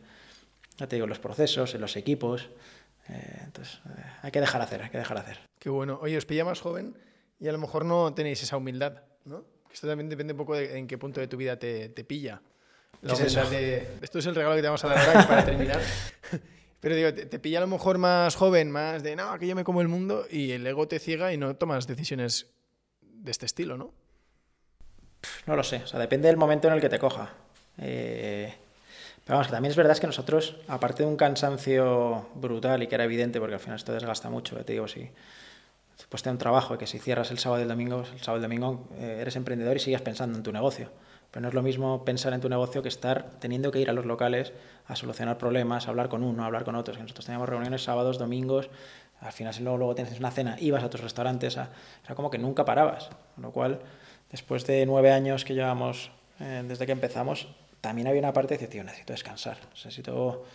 [0.78, 2.50] ya te digo, en los procesos, en los equipos.
[3.08, 5.40] Eh, entonces, eh, hay que dejar hacer, hay que dejar hacer.
[5.60, 5.98] Qué bueno.
[6.02, 6.98] Oye, os pilla más joven
[7.40, 9.46] y a lo mejor no tenéis esa humildad, ¿no?
[9.72, 12.42] Esto también depende un poco de en qué punto de tu vida te, te pilla.
[13.02, 13.50] La ¿Qué es?
[13.50, 15.80] De, esto es el regalo que te vamos a dar ahora para terminar.
[16.82, 19.56] Pero digo, te, te, pilla a lo mejor más joven, más de, no, que yo
[19.56, 22.48] me como el mundo y el ego te ciega y no tomas decisiones
[23.02, 23.94] de este estilo, ¿no?
[25.46, 27.34] No lo sé, o sea, depende del momento en el que te coja.
[27.78, 28.54] Eh,
[29.26, 32.88] pero vamos, que también es verdad es que nosotros, aparte de un cansancio brutal y
[32.88, 35.10] que era evidente, porque al final esto desgasta mucho, te digo, si
[36.10, 38.38] pues te un trabajo y que si cierras el sábado y el domingo, el sábado
[38.38, 40.90] y domingo eh, eres emprendedor y sigues pensando en tu negocio.
[41.32, 43.94] Pero no es lo mismo pensar en tu negocio que estar teniendo que ir a
[43.94, 44.54] los locales
[44.88, 46.98] a solucionar problemas, a hablar con uno, a hablar con otros.
[47.00, 48.70] Nosotros teníamos reuniones sábados, domingos,
[49.20, 51.64] al final si luego, luego tienes una cena, ibas a tus restaurantes, a,
[52.04, 53.10] o sea, como que nunca parabas.
[53.36, 53.80] Con lo cual,
[54.32, 57.48] después de nueve años que llevamos eh, desde que empezamos,
[57.82, 60.46] también había una parte de decir, tío, necesito descansar, necesito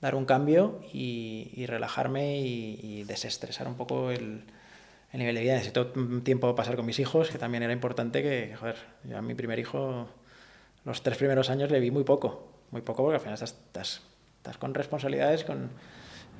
[0.00, 4.44] dar un cambio y, y relajarme y, y, desestresar un poco el,
[5.12, 5.54] el, nivel de vida.
[5.54, 5.92] Necesito
[6.22, 9.58] tiempo pasar con mis hijos, que también era importante que, joder, yo a mi primer
[9.58, 10.08] hijo,
[10.84, 14.02] los tres primeros años le vi muy poco, muy poco porque al final estás, estás,
[14.38, 15.70] estás con responsabilidades, con...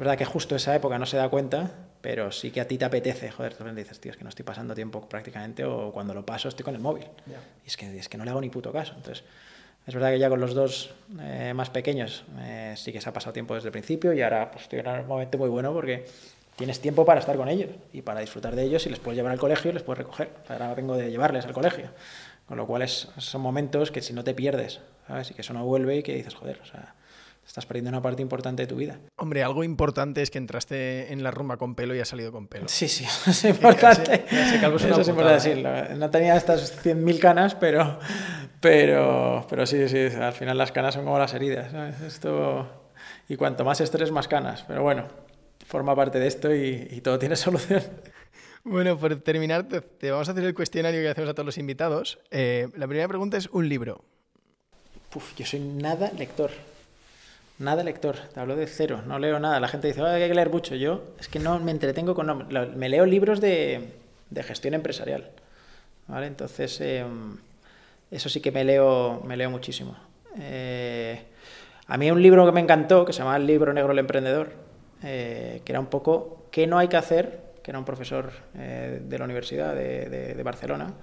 [0.00, 2.78] Es verdad que justo esa época no se da cuenta, pero sí que a ti
[2.78, 6.14] te apetece, joder, tú dices, tío, es que no estoy pasando tiempo prácticamente o cuando
[6.14, 7.04] lo paso estoy con el móvil.
[7.26, 7.36] Yeah.
[7.66, 8.94] Y es que, es que no le hago ni puto caso.
[8.96, 9.24] Entonces,
[9.86, 13.12] es verdad que ya con los dos eh, más pequeños eh, sí que se ha
[13.12, 16.06] pasado tiempo desde el principio y ahora pues, estoy en un momento muy bueno porque
[16.56, 19.32] tienes tiempo para estar con ellos y para disfrutar de ellos y les puedes llevar
[19.32, 20.30] al colegio y les puedes recoger.
[20.48, 21.90] Ahora vengo de llevarles al colegio.
[22.48, 25.30] Con lo cual es, son momentos que si no te pierdes, ¿sabes?
[25.30, 26.94] Y que eso no vuelve y que dices, joder, o sea,
[27.50, 29.00] estás perdiendo una parte importante de tu vida.
[29.16, 32.46] Hombre, algo importante es que entraste en la rumba con pelo y has salido con
[32.46, 32.68] pelo.
[32.68, 34.24] Sí, sí, es importante.
[34.30, 35.76] Eso es decirlo.
[35.76, 35.96] ¿eh?
[35.96, 37.98] No tenía estas 100.000 canas, pero,
[38.60, 41.74] pero, pero sí, sí, al final las canas son como las heridas.
[42.02, 42.68] Esto,
[43.28, 44.64] y cuanto más estrés, más canas.
[44.68, 45.08] Pero bueno,
[45.66, 47.82] forma parte de esto y, todo tiene solución.
[48.62, 52.20] Bueno, por terminar, te, vamos a hacer el cuestionario que hacemos a todos los invitados.
[52.30, 54.04] Eh, la primera pregunta es un libro.
[55.16, 56.52] Uf, yo soy nada lector.
[57.60, 59.60] Nada lector, te hablo de cero, no leo nada.
[59.60, 60.76] La gente dice, hay que leer mucho.
[60.76, 62.48] Yo es que no me entretengo con...
[62.48, 63.90] me leo libros de,
[64.30, 65.28] de gestión empresarial.
[66.08, 66.26] ¿vale?
[66.26, 67.36] Entonces, em,
[68.10, 69.94] eso sí que me leo, me leo muchísimo.
[70.38, 71.22] Eh,
[71.86, 74.54] a mí un libro que me encantó, que se llama El libro negro del emprendedor,
[75.02, 79.02] eh, que era un poco qué no hay que hacer, que era un profesor eh,
[79.04, 80.94] de la Universidad de, de Barcelona,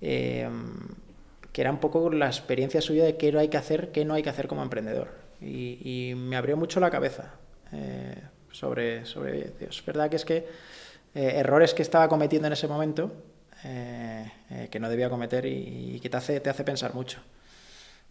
[0.00, 0.72] em,
[1.52, 4.14] que era un poco la experiencia suya de qué no hay que hacer, qué no
[4.14, 7.34] hay que hacer como emprendedor y, me abrió mucho la cabeza
[7.72, 8.16] eh,
[8.50, 10.46] sobre, sobre Es verdad que es que
[11.14, 13.12] eh, errores que estaba cometiendo en ese momento
[13.64, 14.30] eh,
[14.70, 17.20] que no debía cometer y, que te hace, te hace pensar mucho.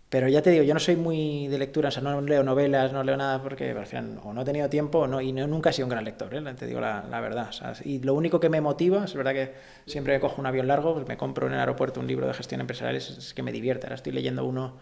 [0.09, 2.91] Pero ya te digo, yo no soy muy de lectura, o sea, no leo novelas,
[2.91, 5.73] no leo nada porque al o no he tenido tiempo o no, y nunca he
[5.73, 7.49] sido un gran lector, te digo la, verdad.
[7.85, 9.53] y lo único que me motiva, es verdad que
[9.85, 12.33] siempre que cojo un avión largo, pues me compro en el aeropuerto un libro de
[12.33, 13.87] gestión empresarial, es, es que me divierte.
[13.87, 14.73] Ahora estoy leyendo uno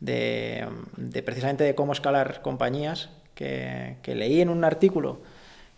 [0.00, 0.66] de,
[1.24, 5.20] precisamente de cómo escalar compañías, que, leí en un artículo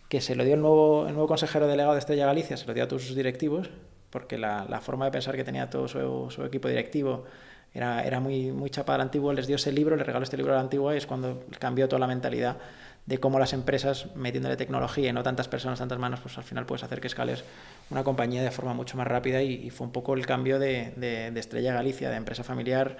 [0.09, 2.73] que se lo dio el nuevo, el nuevo consejero delegado de Estrella Galicia, se lo
[2.73, 3.69] dio a todos sus directivos,
[4.09, 7.25] porque la, la forma de pensar que tenía todo su, su equipo directivo
[7.73, 10.53] era, era, muy, muy chapa al antiguo, les dio ese libro, les regaló este libro
[10.53, 12.57] al antiguo y es cuando cambió toda la mentalidad
[13.05, 16.65] de cómo las empresas, metiéndole tecnología y no tantas personas, tantas manos, pues al final
[16.65, 17.43] puedes hacer que escales
[17.89, 21.31] una compañía de forma mucho más rápida y, fue un poco el cambio de, de,
[21.31, 22.97] de Estrella Galicia, de empresa familiar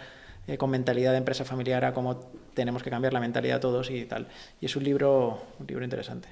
[0.47, 4.05] eh, con mentalidad de empresa familiar a cómo tenemos que cambiar la mentalidad todos y
[4.05, 4.27] tal.
[4.61, 6.29] Y es un libro, un libro interesante.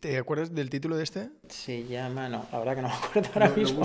[0.00, 1.30] ¿Te acuerdas del título de este?
[1.48, 3.82] Se llama, no, la verdad que no me acuerdo ahora mismo.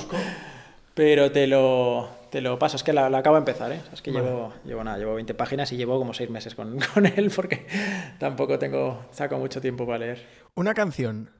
[0.94, 3.82] Pero te lo, te lo paso, es que la, acabo de empezar, ¿eh?
[3.92, 7.06] Es que llevo, llevo nada, llevo 20 páginas y llevo como 6 meses con, con
[7.06, 7.68] él porque
[8.18, 10.26] tampoco tengo, saco mucho tiempo para leer.
[10.54, 11.32] ¿Una canción?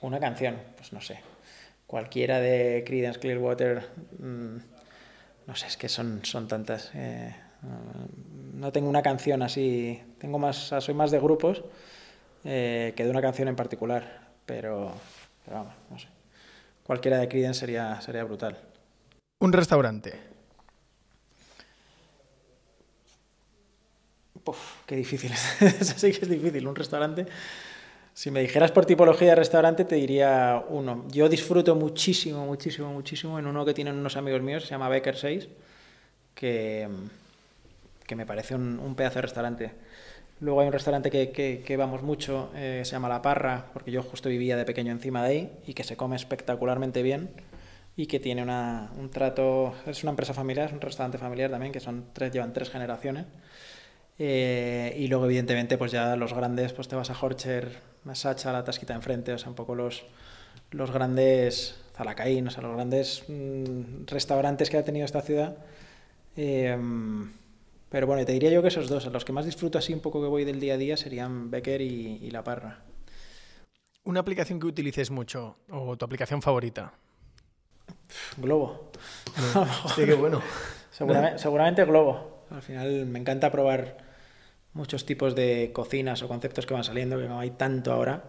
[0.00, 1.20] Una canción, pues no sé.
[1.86, 3.88] Cualquiera de Creedence Clearwater.
[4.18, 4.56] Mmm,
[5.46, 6.90] no sé, es que son, son tantas.
[6.94, 7.34] Eh,
[8.54, 10.02] no tengo una canción así.
[10.18, 11.62] Tengo más, soy más de grupos
[12.44, 14.28] eh, que de una canción en particular.
[14.44, 14.92] Pero,
[15.44, 16.08] pero vamos, no sé.
[16.82, 18.58] Cualquiera de Creedence sería, sería brutal.
[19.40, 20.20] Un restaurante.
[24.44, 25.32] Uf, qué difícil.
[25.60, 26.66] Eso sí que es difícil.
[26.66, 27.26] Un restaurante.
[28.16, 31.04] Si me dijeras por tipología de restaurante, te diría uno.
[31.10, 35.18] Yo disfruto muchísimo, muchísimo, muchísimo en uno que tienen unos amigos míos, se llama Becker
[35.18, 35.48] 6,
[36.34, 36.88] que,
[38.06, 39.72] que me parece un, pedazo de restaurante.
[40.40, 41.30] Luego hay un restaurante que,
[41.62, 45.22] que, vamos mucho, eh, se llama La Parra, porque yo justo vivía de pequeño encima
[45.22, 47.28] de ahí y que se come espectacularmente bien
[47.98, 51.70] y que tiene una, un trato, es una empresa familiar, es un restaurante familiar también,
[51.70, 53.26] que son tres, llevan tres generaciones.
[54.18, 58.64] Eh, y luego, evidentemente, pues ya los grandes, pues te vas a Horcher, Sacha, la
[58.64, 60.04] tasquita enfrente, o sea, un poco los,
[60.70, 65.56] los grandes Zalacaín, o sea, los grandes mm, restaurantes que ha tenido esta ciudad.
[66.36, 67.32] Em,
[67.88, 70.20] pero bueno, te diría yo que esos dos, los que más disfruto así un poco
[70.20, 72.80] que voy del día a día serían Becker y, La Parra.
[74.04, 76.92] ¿Una aplicación que utilices mucho o tu aplicación favorita?
[78.36, 78.90] Globo.
[79.94, 80.42] sí, qué bueno.
[80.90, 82.44] seguramente, seguramente Globo.
[82.50, 84.05] Al final me encanta probar
[84.76, 88.22] muchos tipos de cocinas o conceptos que van saliendo, que no hay tanto ahora.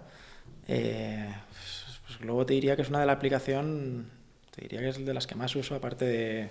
[0.67, 4.09] Eh, pues, pues luego te diría que es una de la aplicación,
[4.55, 6.49] te diría que es de las que más uso, aparte de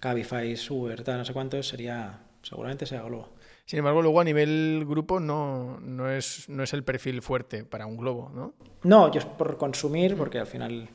[0.00, 3.30] Cabify, Uber, tal, no sé cuántos, sería, seguramente sea Globo.
[3.64, 7.86] Sin embargo, luego a nivel grupo no, no, es, no es el perfil fuerte para
[7.86, 8.54] un globo, ¿no?
[8.82, 10.88] No, yo es por consumir, porque al final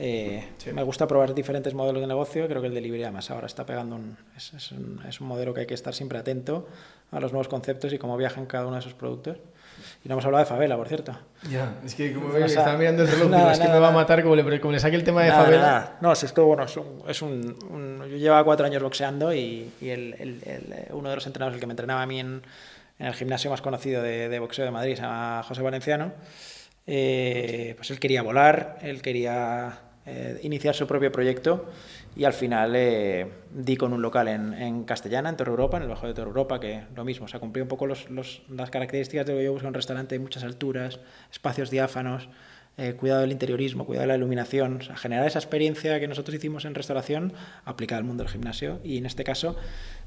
[0.00, 2.46] eh, me gusta probar diferentes modelos de negocio.
[2.46, 5.62] Creo que el delivery además ahora está pegando un es, un, es, un, modelo que
[5.62, 6.68] hay que estar siempre atento
[7.10, 9.38] a los nuevos conceptos y cómo viajan cada uno de esos productos.
[10.04, 11.18] Y no hemos hablado de Favela, por cierto.
[11.50, 14.36] Ya, es que como estaba mirando el reloj, es que me va a matar como
[14.36, 15.96] le, como le saque el tema de Favela.
[16.00, 19.88] No, es esto, bueno, es un, es un, yo llevaba cuatro años boxeando y, y
[19.88, 22.42] el, el, uno de los entrenadores, el que me entrenaba a mí en,
[23.00, 26.12] en el gimnasio más conocido de, de, boxeo de Madrid, se llama José Valenciano,
[26.86, 31.66] eh, pues él quería volar, él quería eh, iniciar su propio proyecto
[32.16, 35.82] y al final eh, di con un local en, en, Castellana, en Torre Europa, en
[35.82, 38.42] el Bajo de Torre Europa, que lo mismo, o sea, cumplió un poco los, los,
[38.48, 40.98] las características de lo que yo busco un restaurante, muchas alturas,
[41.30, 42.30] espacios diáfanos,
[42.78, 46.74] eh, cuidado del interiorismo, cuidado de la iluminación, generar esa experiencia que nosotros hicimos en
[46.74, 47.32] restauración
[47.64, 49.56] aplicada al mundo del gimnasio y en este caso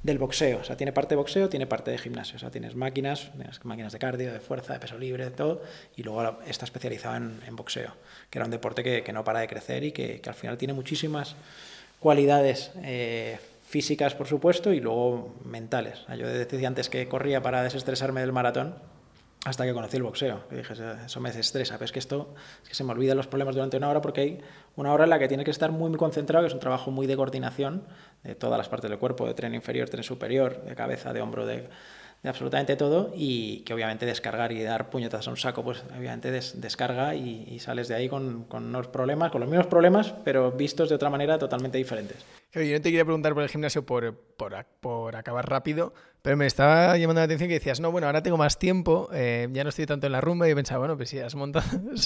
[0.03, 0.59] del boxeo.
[0.59, 2.37] O sea, tiene parte de boxeo, tiene parte de gimnasio.
[2.37, 5.61] O sea, tienes máquinas, tienes máquinas de cardio, de fuerza, de peso libre, de todo,
[5.95, 7.93] y luego está especializado en, boxeo,
[8.29, 10.73] que era un deporte que, no para de crecer y que, que al final tiene
[10.73, 11.35] muchísimas
[11.99, 12.71] cualidades.
[12.83, 13.37] Eh,
[13.71, 16.05] físicas, por supuesto, y luego mentales.
[16.19, 18.75] Yo decía antes que corría para desestresarme del maratón,
[19.45, 20.43] hasta que conocí el boxeo.
[20.51, 20.73] Y dije,
[21.05, 23.77] eso me desestresa, pero es que esto, es que se me olvidan los problemas durante
[23.77, 24.41] una hora porque hay
[24.75, 26.91] una hora en la que tienes que estar muy, muy concentrado, que es un trabajo
[26.91, 27.83] muy de coordinación
[28.23, 31.45] de todas las partes del cuerpo, de tren inferior, tren superior, de cabeza, de hombro,
[31.45, 31.69] de,
[32.23, 37.15] absolutamente todo y que obviamente descargar y dar puñetas a un saco, pues obviamente descarga
[37.15, 40.95] y, sales de ahí con, con, unos problemas, con los mismos problemas, pero vistos de
[40.95, 42.17] otra manera totalmente diferentes.
[42.53, 46.45] Yo no te quería preguntar por el gimnasio por, por, por acabar rápido, pero me
[46.45, 49.69] estaba llamando la atención que decías, no, bueno, ahora tengo más tiempo, eh, ya no
[49.69, 51.65] estoy tanto en la rumba y pensaba, bueno, pues si has montado...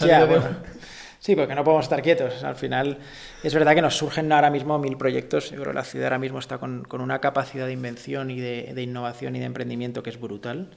[1.19, 2.43] Sí, porque no podemos estar quietos.
[2.43, 2.99] Al final
[3.41, 5.49] es verdad que nos surgen ahora mismo mil proyectos.
[5.49, 8.39] Yo creo que la ciudad ahora mismo está con, con una capacidad de invención y
[8.39, 10.69] de, de, innovación y de emprendimiento que es brutal.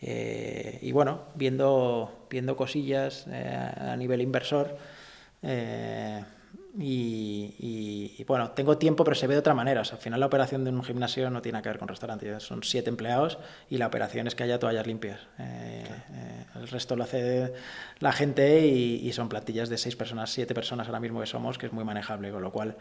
[0.00, 4.78] Eh, y bueno, viendo, viendo cosillas eh, a nivel inversor.
[5.42, 6.24] Eh,
[6.78, 9.80] y, bueno, tengo tiempo, pero se ve de otra manera.
[9.80, 12.38] al final la operación de un gimnasio no tiene que ver con restaurante.
[12.40, 15.20] Son siete empleados y la operación es que haya toallas limpias.
[15.38, 17.52] Eh, eh, el resto lo hace
[17.98, 21.66] la gente y, son plantillas de seis personas, siete personas ahora mismo que somos, que
[21.66, 22.76] es muy manejable, con lo cual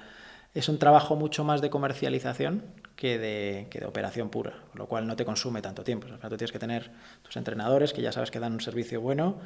[0.54, 2.64] es un trabajo mucho más de comercialización
[2.96, 6.08] que de, que de operación pura, con lo cual no te consume tanto tiempo.
[6.08, 6.92] O sea, tú tienes que tener
[7.24, 9.40] tus entrenadores que ya sabes que dan un servicio bueno,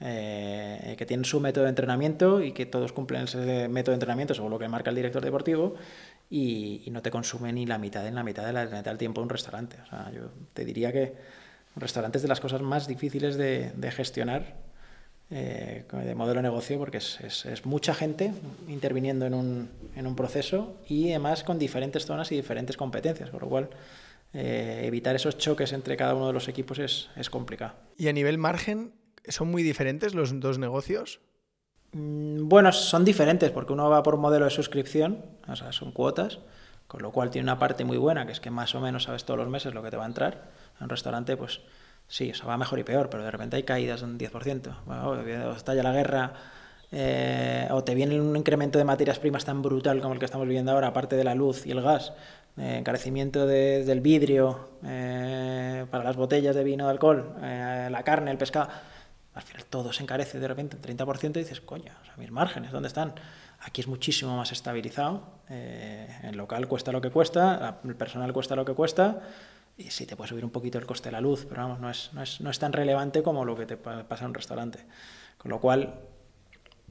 [0.00, 4.32] eh, que tienen su método de entrenamiento y que todos cumplen ese método de entrenamiento
[4.32, 5.74] según lo que marca el director deportivo
[6.30, 9.20] y, no te consume ni la mitad en la mitad, de la, mitad del tiempo
[9.20, 9.76] un restaurante.
[9.84, 11.14] O sea, yo te diría que
[11.74, 14.56] un restaurante es de las cosas más difíciles de, gestionar
[15.30, 18.32] eh, de modelo de negocio porque es, es, mucha gente
[18.68, 23.40] interviniendo en un, en un, proceso y además con diferentes zonas y diferentes competencias, con
[23.40, 23.70] lo cual
[24.32, 27.74] eh, evitar esos choques entre cada uno de los equipos es, es complicado.
[27.96, 28.92] Y a nivel margen,
[29.28, 31.20] ¿Son muy diferentes los dos negocios?
[31.92, 36.38] Mm, bueno, son diferentes porque uno va por modelo de suscripción, o sea, son cuotas,
[36.86, 39.24] con lo cual tiene una parte muy buena, que es que más o menos sabes
[39.24, 40.50] todos los meses lo que te va a entrar.
[40.78, 41.60] En un restaurante, pues
[42.06, 44.76] sí, o sea, va mejor y peor, pero de repente hay caídas de un 10%.
[44.86, 46.32] Bueno, o estalla la guerra,
[46.90, 50.46] eh, o te viene un incremento de materias primas tan brutal como el que estamos
[50.46, 52.12] viviendo ahora, aparte de la luz y el gas,
[52.56, 58.38] eh, encarecimiento del vidrio eh, para las botellas de vino de alcohol, la carne, el
[58.38, 58.68] pescado
[59.38, 62.32] al final todo se encarece de repente un 30% y dices, coño, o sea, mis
[62.32, 63.14] márgenes, ¿dónde están?
[63.60, 68.56] Aquí es muchísimo más estabilizado, eh, el local cuesta lo que cuesta, el personal cuesta
[68.56, 69.22] lo que cuesta,
[69.76, 71.88] y sí te puede subir un poquito el coste de la luz, pero vamos, no
[71.88, 74.84] es, no es, no es tan relevante como lo que te pasa en un restaurante.
[75.36, 75.94] Con lo cual,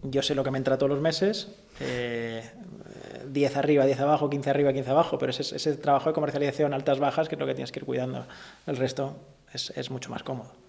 [0.03, 4.49] yo sé lo que me entra todos los meses, 10 eh, arriba, 10 abajo, 15
[4.49, 7.55] arriba, 15 abajo, pero ese, ese trabajo de comercialización altas, bajas, que es lo que
[7.55, 8.25] tienes que ir cuidando.
[8.65, 9.19] El resto
[9.51, 10.66] es, es mucho más cómodo.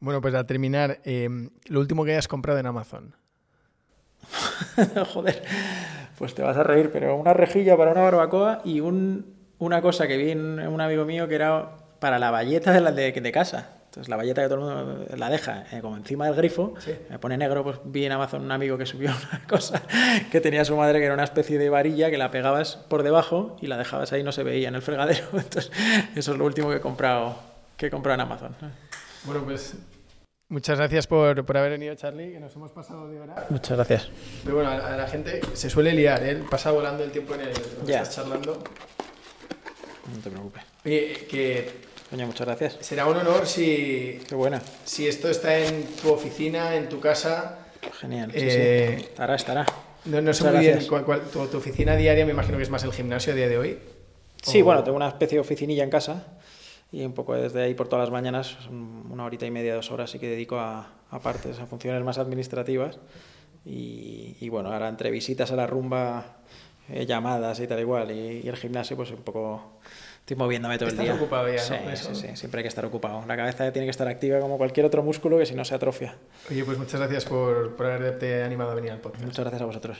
[0.00, 3.14] Bueno, pues a terminar, em, lo último que hayas comprado en Amazon.
[5.12, 5.42] Joder,
[6.18, 10.06] pues te vas a reír, pero una rejilla para una barbacoa y un, una cosa
[10.06, 13.70] que vi en un amigo mío que era para la valleta de, la de, casa.
[13.86, 16.74] Entonces la valleta que todo el mundo la deja eh, como encima del grifo,
[17.08, 19.82] me pone negro, pues vi en Amazon un amigo que subió una cosa
[20.30, 23.56] que tenía su madre que era una especie de varilla que la pegabas por debajo
[23.60, 25.26] y la dejabas ahí y no se veía en el fregadero.
[25.32, 25.70] Entonces
[26.14, 27.38] eso es lo último que he comprado,
[27.76, 28.56] que he comprado en Amazon.
[29.24, 29.74] Bueno, pues
[30.48, 33.46] Muchas gracias por, haber venido, Charlie, que nos hemos pasado de hora.
[33.48, 34.08] Muchas gracias.
[34.44, 36.42] Pero bueno, a, la gente se suele liar, ¿eh?
[36.48, 38.62] Pasa volando el tiempo en el que estás charlando.
[40.12, 40.62] No te preocupes.
[40.84, 41.94] Oye, que...
[42.10, 42.76] Coño, muchas gracias.
[42.80, 44.20] Será un honor si...
[44.28, 44.60] Qué buena.
[44.84, 47.60] Si esto está en tu oficina, en tu casa...
[48.00, 49.04] Genial, sí, eh, sí.
[49.06, 49.66] Estará, estará.
[50.04, 53.32] No, sé muy bien, cuál, tu, oficina diaria me imagino que es más el gimnasio
[53.32, 53.78] a día de hoy.
[54.42, 56.26] Sí, bueno, tengo una especie de oficinilla en casa
[56.92, 60.10] y un poco desde ahí por todas las mañanas, una horita y media, dos horas,
[60.10, 62.98] sí que dedico a, a partes, a funciones más administrativas.
[63.64, 66.36] Y, y, bueno, ahora entre visitas a la rumba,
[66.90, 69.80] eh, llamadas y tal igual, y, el gimnasio, pues un poco
[70.20, 71.14] estoy moviéndome todo el día.
[71.14, 73.24] ocupado ya, sí, sí, sí, siempre hay que estar ocupado.
[73.26, 76.14] La cabeza tiene que estar activa como cualquier otro músculo que si no se atrofia.
[76.50, 79.24] Oye, pues muchas gracias por, por haberte animado a venir al podcast.
[79.24, 79.98] Muchas gracias a vosotros.